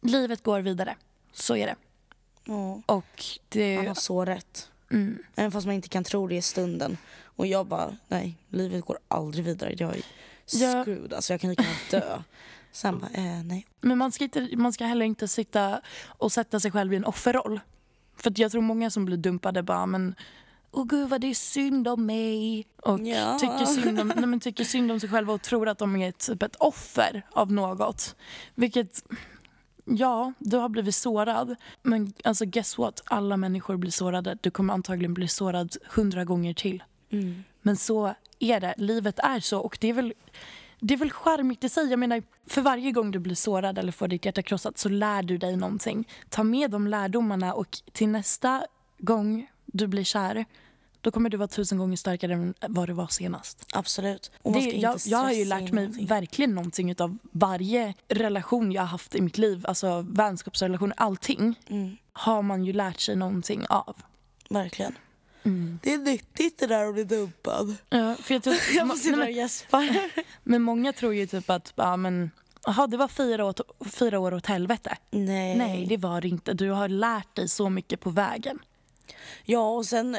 [0.00, 0.96] Livet går vidare.
[1.32, 1.76] Så är det.
[2.44, 2.82] Ja.
[2.86, 3.76] Och det...
[3.76, 4.70] Han har så rätt.
[4.90, 5.18] Mm.
[5.36, 6.96] Även fast man inte kan tro det i stunden.
[7.24, 9.74] Och jag bara, nej, livet går aldrig vidare.
[9.78, 10.02] Jag är
[10.52, 10.84] Ja.
[10.84, 11.12] screwed.
[11.12, 12.22] Alltså jag kan lika gärna dö.
[12.72, 13.66] Sen bara, eh, nej.
[13.80, 17.04] Men man ska, inte, man ska heller inte sitta och sätta sig själv i en
[17.04, 17.60] offerroll.
[18.18, 20.14] För jag tror många som blir dumpade bara, men
[20.70, 22.66] åh gud vad det är synd om mig.
[22.82, 23.38] Och Ja.
[23.38, 26.12] tycker, synd om, nej, men tycker synd om sig själva och tror att de är
[26.12, 28.16] typ ett offer av något.
[28.54, 29.04] Vilket,
[29.84, 31.56] ja, du har blivit sårad.
[31.82, 34.38] Men alltså guess what, alla människor blir sårade.
[34.40, 36.82] Du kommer antagligen bli sårad hundra gånger till.
[37.10, 37.44] Mm.
[37.62, 38.74] Men så är det.
[38.76, 39.58] Livet är så.
[39.60, 40.14] Och det är väl,
[40.80, 41.90] det är väl charmigt i sig.
[41.90, 45.22] Jag menar, för varje gång du blir sårad eller får ditt hjärta krossat så lär
[45.22, 46.08] du dig någonting.
[46.28, 48.66] Ta med de lärdomarna och till nästa
[48.98, 50.44] gång du blir kär
[51.00, 53.66] då kommer du vara tusen gånger starkare än vad du var senast.
[53.72, 54.30] Absolut.
[54.42, 56.06] Det, jag, jag har ju lärt mig någonting.
[56.06, 59.64] verkligen någonting av varje relation jag har haft i mitt liv.
[59.68, 61.60] Alltså vänskapsrelationer, allting.
[61.68, 61.96] Mm.
[62.12, 63.96] Har man ju lärt sig någonting av.
[64.50, 64.94] Verkligen.
[65.48, 65.78] Mm.
[65.82, 67.76] Det är nyttigt det där att bli dumpad.
[67.88, 69.88] Ja, för jag tror, Jag får sitta och gäspa.
[70.42, 72.30] Men många tror ju typ att, ja men,
[72.66, 74.96] aha, det var fyra år, fyra år åt helvete.
[75.10, 75.56] Nej.
[75.56, 76.52] Nej, det var det inte.
[76.52, 78.58] Du har lärt dig så mycket på vägen.
[79.44, 80.16] Ja, och sen...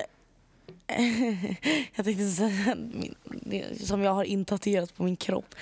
[1.95, 2.75] jag tänkte säga,
[3.23, 5.55] det, som jag har intatuerat på min kropp.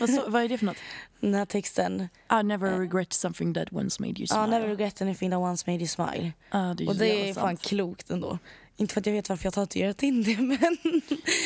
[0.00, 0.76] Vad, så, vad är det för något?
[1.20, 2.08] Den här texten.
[2.40, 4.40] I never regret something that once made you smile.
[4.40, 6.32] Ja, never regret anything that once made you smile.
[6.50, 7.62] Ja, det är Och det är fan sant.
[7.62, 8.38] klokt ändå.
[8.76, 10.58] Inte för att jag vet varför jag tatuerat in det men...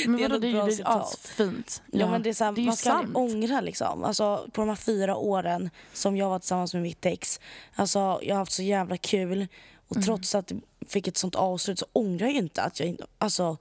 [0.07, 1.03] Men det är vadå, ändå det bra ju citat.
[1.03, 1.83] asfint.
[1.93, 3.17] Ja, men det är så här, det är ju man ska sant.
[3.17, 4.05] ångra liksom.
[4.05, 7.41] Alltså på de här fyra åren som jag var tillsammans med mitt ex.
[7.75, 9.47] Alltså jag har haft så jävla kul.
[9.89, 10.05] Och Mm.
[10.07, 13.57] trots att det fick ett sånt avslut så ångrar jag ju inte att jag, alltså,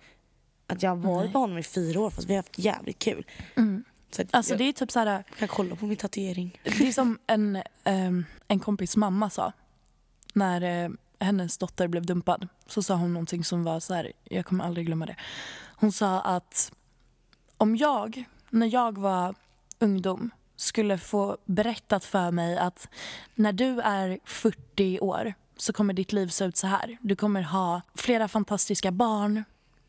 [0.68, 1.34] att jag har varit Nej.
[1.34, 3.26] med honom i fyra år fast vi har haft jävligt kul.
[3.56, 3.84] Mm.
[4.12, 6.60] Så Alltså jag det är typ så här, kan kolla på min tatuering.
[6.64, 9.52] det är som en, ehm, en kompis mamma sa.
[10.34, 10.90] När eh,
[11.20, 14.86] hennes dotter blev dumpad så sa hon någonting som var så här, jag kommer aldrig
[14.86, 15.16] glömma det.
[15.76, 16.72] Hon sa att
[17.58, 19.36] om jag, när jag var
[19.80, 22.90] ungdom, skulle få berättat för mig att
[23.36, 26.98] när du är 40 år så kommer ditt liv se ut så här.
[27.02, 29.44] Du kommer ha flera fantastiska barn.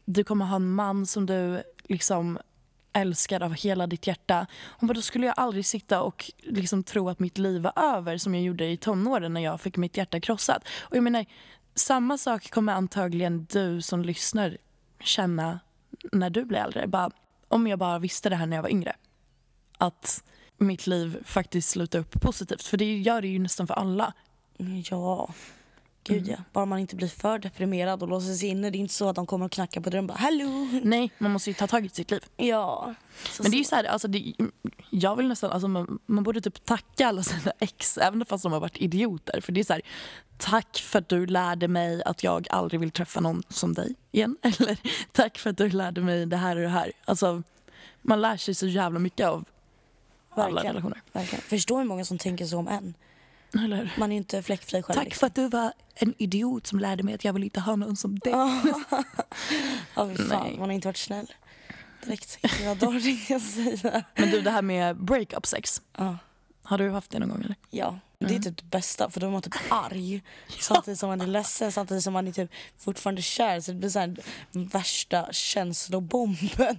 [0.04, 2.38] Du kommer ha en man som du liksom
[2.92, 4.46] älskar av hela ditt hjärta.
[4.80, 8.18] Hon bara, då skulle jag aldrig sitta och liksom tro att mitt liv var över
[8.18, 10.68] som jag gjorde i tonåren när jag fick mitt hjärta krossat.
[10.80, 11.26] Och jag menar,
[11.74, 14.58] samma sak kommer antagligen du som lyssnar
[15.00, 15.60] känna
[16.12, 16.86] när du blir äldre.
[16.86, 17.10] Bara,
[17.48, 18.96] om jag bara visste det här när jag var yngre.
[19.78, 20.24] Att
[20.58, 22.62] mitt liv faktiskt slutar upp positivt.
[22.62, 24.12] För det gör det ju nästan för alla.
[24.90, 25.34] Ja,
[26.08, 26.30] gud Mm.
[26.38, 26.44] ja.
[26.52, 28.70] Bara man inte blir för deprimerad och låser sig inne.
[28.70, 30.68] Det är inte så att de kommer och knackar på dörren och bara hallå.
[30.82, 32.24] Nej, man måste ju ta tag i sitt liv.
[32.36, 32.94] Ja.
[33.30, 34.32] Så, Men det är ju så här, alltså det,
[34.90, 38.52] jag vill nästan, alltså man, man borde typ tacka alla sina ex, även fast de
[38.52, 39.40] har varit idioter.
[39.40, 39.82] För det är så här,
[40.38, 44.36] tack för att du lärde mig att jag aldrig vill träffa någon som dig igen.
[44.42, 44.78] Eller
[45.12, 46.92] tack för att du lärde mig det här och det här.
[47.04, 47.42] Alltså,
[48.02, 49.44] man lär sig så jävla mycket av
[50.30, 50.74] alla Verkligen.
[50.74, 51.02] relationer.
[51.12, 51.42] Verkligen.
[51.42, 52.94] Förstå hur många som tänker så om en.
[53.54, 53.94] Eller?
[53.98, 54.94] Man är inte fläckfri själv.
[54.94, 55.20] Tack liksom.
[55.20, 57.96] för att du var en idiot som lärde mig att jag vill inte ha någon
[57.96, 58.32] som dig.
[58.32, 58.62] Ja,
[60.28, 60.56] fan.
[60.58, 61.32] Man har inte varit snäll.
[62.04, 62.42] Direkt.
[62.80, 64.04] Dagar tänkte jag säga.
[64.14, 65.82] Men du, det här med break-up sex.
[65.96, 66.18] Ja.
[66.62, 67.56] Har du haft det någon gång eller?
[67.70, 70.22] Ja, det är typ det bästa för då är man typ arg
[70.60, 73.90] samtidigt som man är ledsen samtidigt som man är typ fortfarande kär så det blir
[73.90, 74.16] så här
[74.52, 76.78] värsta känslobomben.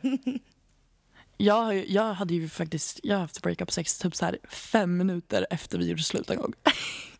[1.41, 5.47] Jag, jag hade ju faktiskt jag har haft break-up sex typ så här fem minuter
[5.49, 6.53] efter vi gjorde slut en gång.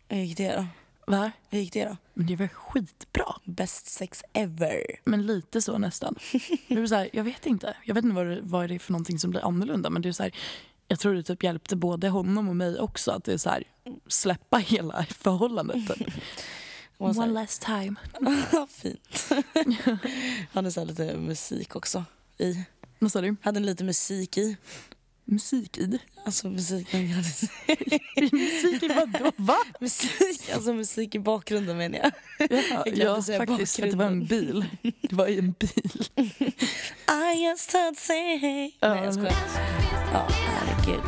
[0.08, 0.66] Hur gick det då?
[1.12, 1.32] Va?
[1.48, 1.96] Hur gick det då?
[2.14, 3.34] Men det var skitbra.
[3.44, 4.82] Best sex ever.
[5.04, 6.14] Men lite så nästan.
[6.68, 7.76] Det var så här, jag vet inte.
[7.84, 9.90] Jag vet inte vad det, vad det är för någonting som blir annorlunda.
[9.90, 10.32] Men det är så här,
[10.88, 13.64] jag tror det typ hjälpte både honom och mig också att det är så här,
[14.08, 15.88] släppa hela förhållandet.
[15.98, 16.12] Typ.
[16.98, 17.96] Så One här, last time.
[18.68, 19.28] fint.
[20.52, 22.04] Hade så här lite musik också
[22.38, 22.64] i.
[23.02, 23.36] Vad sa du?
[23.42, 24.56] Hade lite musik i.
[25.24, 25.98] Musik i?
[26.24, 27.00] Alltså musik, jag
[28.32, 29.32] Musik i vadå?
[29.36, 29.56] Va?
[29.80, 32.12] musik, alltså musik i bakgrunden menar jag.
[32.70, 33.80] Ja, glömde ja säga faktiskt.
[33.80, 34.64] Att det var en bil.
[34.82, 36.04] Det var i en bil.
[37.36, 38.70] I just heard say hey.
[38.80, 39.34] Ja, Nej jag skojar.
[40.12, 41.00] Ja, herregud.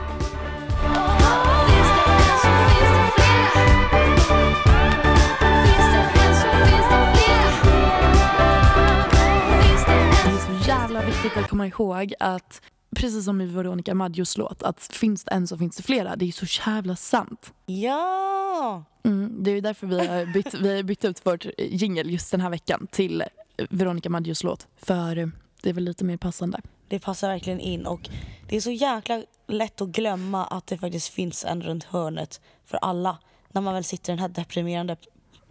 [11.06, 12.62] Viktigt att komma ihåg att
[12.96, 16.16] precis som i Veronica Maggios låt att finns det en så finns det flera.
[16.16, 17.52] Det är så jävla sant.
[17.66, 18.84] Ja!
[19.04, 22.40] Mm, det är därför vi har bytt, vi har bytt ut vårt jingel just den
[22.40, 23.24] här veckan till
[23.70, 24.66] Veronica Maggios låt.
[24.76, 25.32] För
[25.62, 26.60] det är väl lite mer passande.
[26.88, 28.08] Det passar verkligen in och
[28.48, 32.76] det är så jäkla lätt att glömma att det faktiskt finns en runt hörnet för
[32.76, 33.18] alla.
[33.48, 34.96] När man väl sitter i den här deprimerande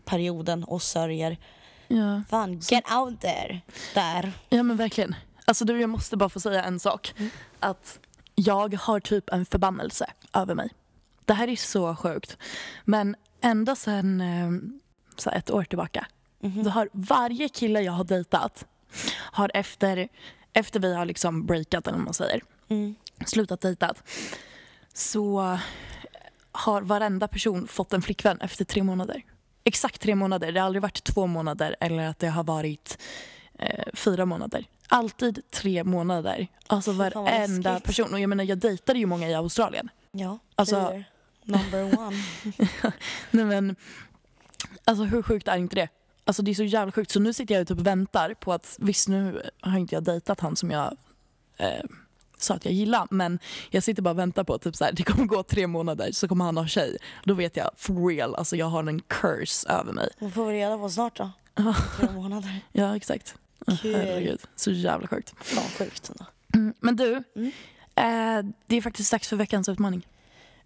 [0.06, 1.38] perioden och sörjer.
[1.88, 2.22] Ja.
[2.30, 3.62] Fan, get out there!
[3.93, 4.32] Där.
[4.49, 5.16] Ja men verkligen.
[5.46, 7.14] Alltså du, jag måste bara få säga en sak.
[7.60, 8.00] Att
[8.36, 10.70] jag har typ en förbannelse över mig.
[11.26, 12.38] Det här är så sjukt.
[12.86, 14.52] Men ända sedan eh,
[15.18, 16.08] så ett år tillbaka.
[16.64, 18.66] Då har varje kille jag har dejtat
[19.16, 20.08] har efter,
[20.54, 22.42] efter vi har liksom breakat eller vad man säger.
[23.26, 24.04] Slutat dejtat.
[24.94, 25.58] Så
[26.52, 29.24] har varenda person fått en flickvän efter tre månader.
[29.64, 30.52] Exakt tre månader.
[30.52, 32.98] Det har aldrig varit två månader eller att det har varit
[33.60, 34.66] eh, fyra månader.
[34.94, 36.48] Alltid tre månader.
[36.68, 38.14] Alltså varenda person.
[38.14, 39.89] Och jag menar jag dejtade ju många i Australien.
[40.12, 41.04] Ja, Alltså-
[41.44, 42.24] number one.
[43.32, 43.76] Nej men,
[44.84, 45.88] alltså hur sjukt är inte det?
[46.26, 47.12] Alltså det är så jävla sjukt.
[47.12, 50.39] Så nu sitter jag typ och väntar på att, visst nu har inte jag dejtat
[50.39, 50.98] han som jag
[51.58, 51.84] eh,
[52.38, 53.39] sa att jag gillar men
[53.70, 56.28] jag sitter bara och väntar på typ så här, det kommer gå tre månader så
[56.28, 56.98] kommer han ha tjej.
[57.26, 60.10] Då vet jag for real, alltså jag har en curse över mig.
[60.20, 61.32] Vad får vi reda på snart då?
[62.00, 62.60] Tre månader.
[62.72, 63.36] Ja exakt.
[63.82, 63.95] Kul.
[63.95, 65.34] Herregud, så jävla sjukt.
[65.41, 66.26] Fan sjukt ändå.
[66.53, 67.51] Mm, men du, Mm.
[67.95, 70.07] eh, det är faktiskt dags för veckans utmaning.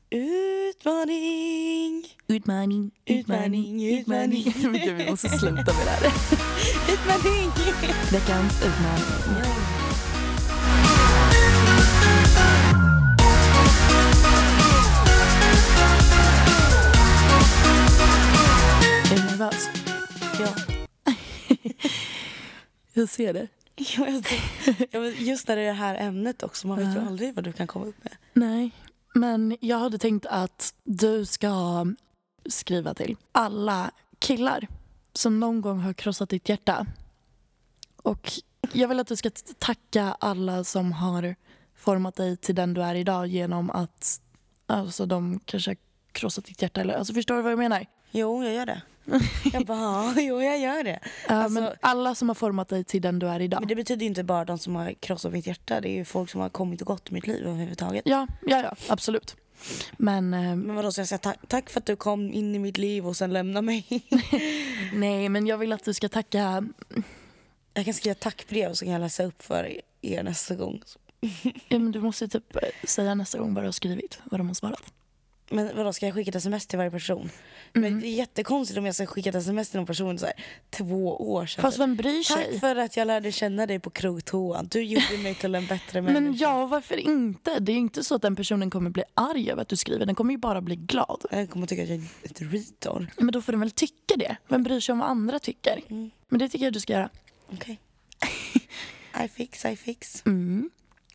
[0.10, 2.06] Utmaning!
[2.28, 4.44] Utmaning, Utmaning, utmaning.
[4.86, 6.06] Gud, vi måste sluta med det här.
[6.94, 7.52] Utmaning!
[8.12, 9.46] Veckans utmaning.
[19.12, 19.70] Är du nervös?
[20.40, 20.75] Ja.
[22.98, 23.48] Jag ser det.
[25.20, 27.68] Just när det är det här ämnet också, man vet ju aldrig vad du kan
[27.68, 28.14] komma upp med.
[28.34, 28.72] Nej,
[29.14, 31.86] men jag hade tänkt att du ska
[32.46, 34.68] skriva till alla killar
[35.14, 36.86] som någon gång har krossat ditt hjärta.
[37.98, 38.32] Och
[38.74, 39.30] jag vill att du ska
[39.60, 41.36] tacka alla som har
[41.76, 44.22] format dig till den du är idag genom att
[44.66, 45.78] alltså, de kanske har
[46.12, 46.82] krossat ditt hjärta.
[46.82, 47.86] Eller, alltså, förstår du vad jag menar?
[48.12, 48.82] Jo, jag gör det.
[49.54, 51.00] Jag bara, ja, jo jag gör det.
[51.28, 53.60] Ja, Alltså- men alla som har format dig till den du är idag.
[53.62, 56.30] Men det betyder inte bara de som har krossat mitt hjärta, det är ju folk
[56.30, 58.02] som har kommit och gått i mitt liv överhuvudtaget.
[58.06, 59.36] Ja, ja, ja, absolut.
[59.98, 62.60] Men eh, Men vadå, ska jag säga tack, tack för att du kom in i
[62.60, 63.86] mitt liv och sen lämna mig?
[64.94, 66.68] nej, men jag vill att du ska tacka
[67.74, 70.82] Jag kan skriva tackbrev och så kan jag läsa upp för er nästa gång.
[71.68, 74.48] Ja, men du måste typ eh, säga nästa gång vad du har skrivit, vad de
[74.48, 74.84] har svarat.
[75.50, 77.30] Men vadå, ska jag skicka ett sms till varje person?
[77.74, 80.34] Men det är jättekonstigt om jag ska skicka ett sms till någon person så här,
[80.70, 81.62] två år sedan.
[81.62, 82.52] Fast vem bryr sig?
[82.52, 84.68] Tack för att jag lärde känna dig på krogtoan.
[84.72, 86.22] Du gjorde mig till en bättre människa.
[86.22, 87.60] Men ja, varför inte?
[87.60, 90.06] Det är ju inte så att den personen kommer bli arg över att du skriver.
[90.06, 91.26] Den kommer ju bara bli glad.
[91.32, 93.08] Jag kommer tycka att jag är ett retard.
[93.18, 94.38] Men då får den väl tycka det.
[94.48, 95.82] Vem bryr sig om vad andra tycker?
[96.28, 97.10] Men det tycker jag du ska göra.
[97.54, 97.80] Okej.
[99.26, 100.24] I fix, I fix.
[100.26, 100.70] Mm.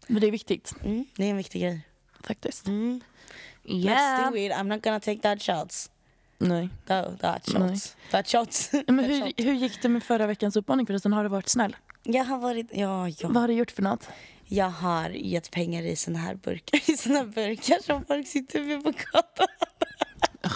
[0.07, 1.81] Men det är viktigt Mm, det är en viktig grej.
[2.23, 2.67] faktiskt.
[2.67, 3.01] Mm.
[3.71, 4.53] Let's do it.
[4.53, 5.91] I'm not gonna take that shots.
[6.39, 6.69] Nej.
[6.89, 7.55] No, that shots.
[7.59, 7.81] Nej.
[8.11, 8.73] That shots.
[8.73, 9.33] Men That hur, shot.
[9.37, 11.13] hur gick det med förra veckans uppmaning förresten?
[11.13, 11.77] Har du varit snäll?
[12.03, 13.29] Jag har varit, ja, ja.
[13.29, 14.09] Vad har du gjort för något?
[14.47, 18.61] Jag har gett pengar i såna här burkar, i såna här burkar som folk sitter
[18.61, 19.47] med på gatan.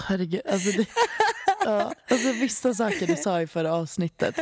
[0.09, 0.87] Herregud, alltså, det,
[1.65, 4.39] ja, alltså vissa saker du sa i förra avsnittet.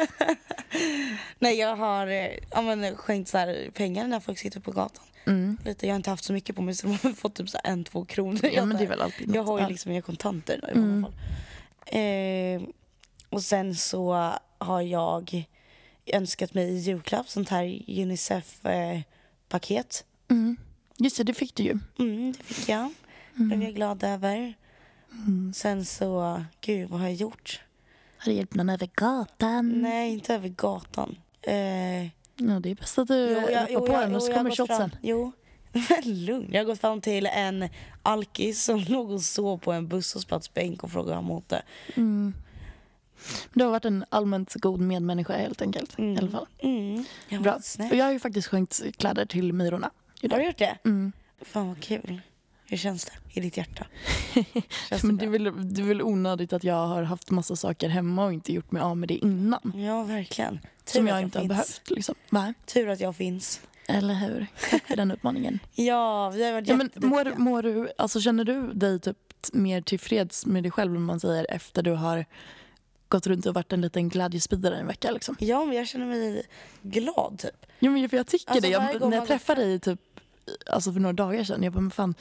[1.39, 5.05] Nej, jag har eh, ja, men, skänkt så här pengar när folk sitter på gatan.
[5.27, 5.57] Mm.
[5.65, 7.59] Lite, jag har inte haft så mycket på mig så de har fått typ så
[7.65, 8.41] en, två kronor.
[8.53, 9.37] Ja, men det är väl alltid något.
[9.37, 11.03] Jag har ju liksom inga kontanter i Mm.
[11.03, 11.13] fall.
[11.87, 12.63] Eh,
[13.29, 15.45] och sen så har jag
[16.07, 20.05] önskat mig i julklapp sånt här Unicef-paket.
[20.31, 20.57] Mm.
[20.99, 21.79] Just det, det fick du ju.
[21.99, 22.93] Mm, det fick jag.
[23.35, 24.55] Det blev jag glad över.
[25.55, 27.61] Sen så, gud vad har jag gjort?
[28.17, 29.83] Har du hjälpt någon över gatan?
[29.83, 31.17] Nej, inte över gatan.
[31.43, 32.07] Eh,
[32.49, 34.97] Ja, det är bäst att du rappar på den och så jag kommer shotsen.
[35.03, 35.33] Jo,
[36.03, 36.49] lugn.
[36.53, 37.69] Jag har gått fram till en
[38.03, 41.63] alkis som låg och sov på en busshållplatsbänk och frågade om han mådde.
[43.53, 45.99] Du har varit en allmänt god medmänniska helt enkelt.
[45.99, 46.47] I alla fall.
[46.59, 47.61] Mm, jag Bra.
[47.91, 49.91] Och jag har ju faktiskt skänkt kläder till Myrorna.
[50.23, 50.79] Har du gjort det?
[50.85, 51.13] Mm.
[51.41, 52.21] Fan vad kul.
[52.73, 53.87] Hur känns det i ditt hjärta?
[54.89, 57.89] Känns Men det är, väl, det är väl onödigt att jag har haft massa saker
[57.89, 59.73] hemma och inte gjort mig av med det innan.
[59.77, 60.59] Ja, verkligen.
[60.85, 61.49] Tur Som att jag inte har finns.
[61.49, 61.91] behövt.
[61.91, 62.15] Liksom.
[62.67, 63.61] Tur att jag finns.
[63.89, 64.47] Eller hur?
[64.71, 65.59] Tack för den uppmaningen.
[65.75, 69.17] Ja, vi har varit Ja, men mår, mår du, alltså, känner du dig typ
[69.53, 72.25] mer tillfreds med dig själv om man säger efter du har
[73.09, 75.11] gått runt och varit en liten glädjespridare en vecka.
[75.11, 75.37] Liksom.
[75.39, 76.43] Ja, men jag känner mig
[76.83, 77.67] glad typ.
[77.79, 78.69] Jo, men för jag tycker Alltså, det.
[78.69, 80.01] Jag, när jag träffade dig typ,
[80.67, 82.15] alltså för några dagar sedan, jag bara, men fan,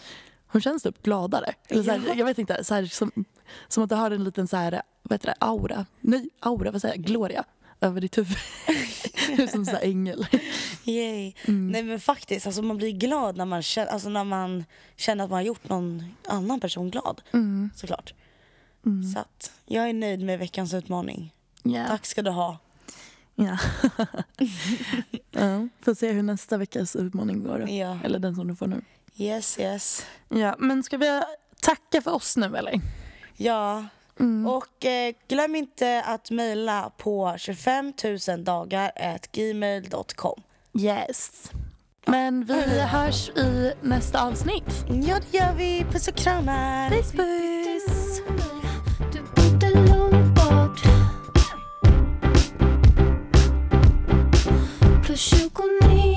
[0.52, 1.54] hon känns typ gladare.
[1.68, 2.14] Eller så här, Ja.
[2.16, 3.12] Jag vet inte, så här, som,
[3.68, 6.82] som att du har en liten så här, vad heter det, aura, nej, aura, vad
[6.82, 7.43] säger jag, gloria
[7.82, 8.38] över ditt huvud.
[9.36, 10.28] Du är som en ängel.
[10.86, 11.34] Yay.
[11.45, 11.68] Mm.
[11.68, 15.30] Nej men faktiskt, alltså man blir glad när man, känner, alltså när man känner att
[15.30, 17.22] man har gjort någon annan person glad.
[17.34, 17.70] Mm.
[17.76, 18.14] Såklart.
[19.14, 21.34] Så att jag är nöjd med veckans utmaning.
[21.64, 21.88] Ja.
[21.88, 22.58] Tack ska du ha.
[23.36, 23.58] Ja.
[25.32, 25.68] ja.
[25.82, 27.60] Får se hur nästa veckas utmaning går.
[27.60, 27.74] Då.
[27.74, 27.99] Ja.
[28.04, 28.82] Eller den som du får nu.
[29.18, 30.05] Yes yes.
[30.30, 31.22] Ja, men ska vi
[31.62, 32.82] tacka för oss nu eller?
[33.38, 33.86] Ja.
[34.20, 34.47] Mm.
[34.47, 37.93] Och eh, glöm inte att mejla på 25
[38.28, 38.91] 000 dagar
[39.32, 40.41] gmail.com.
[40.80, 41.51] Yes.
[42.05, 44.86] Men vi hörs i nästa avsnitt.
[44.88, 45.86] Ja det gör vi.
[45.91, 46.89] Puss och kramar.
[46.89, 48.22] Puss puss!
[49.14, 50.82] Du bodde långt bort
[55.05, 56.11] Plus 29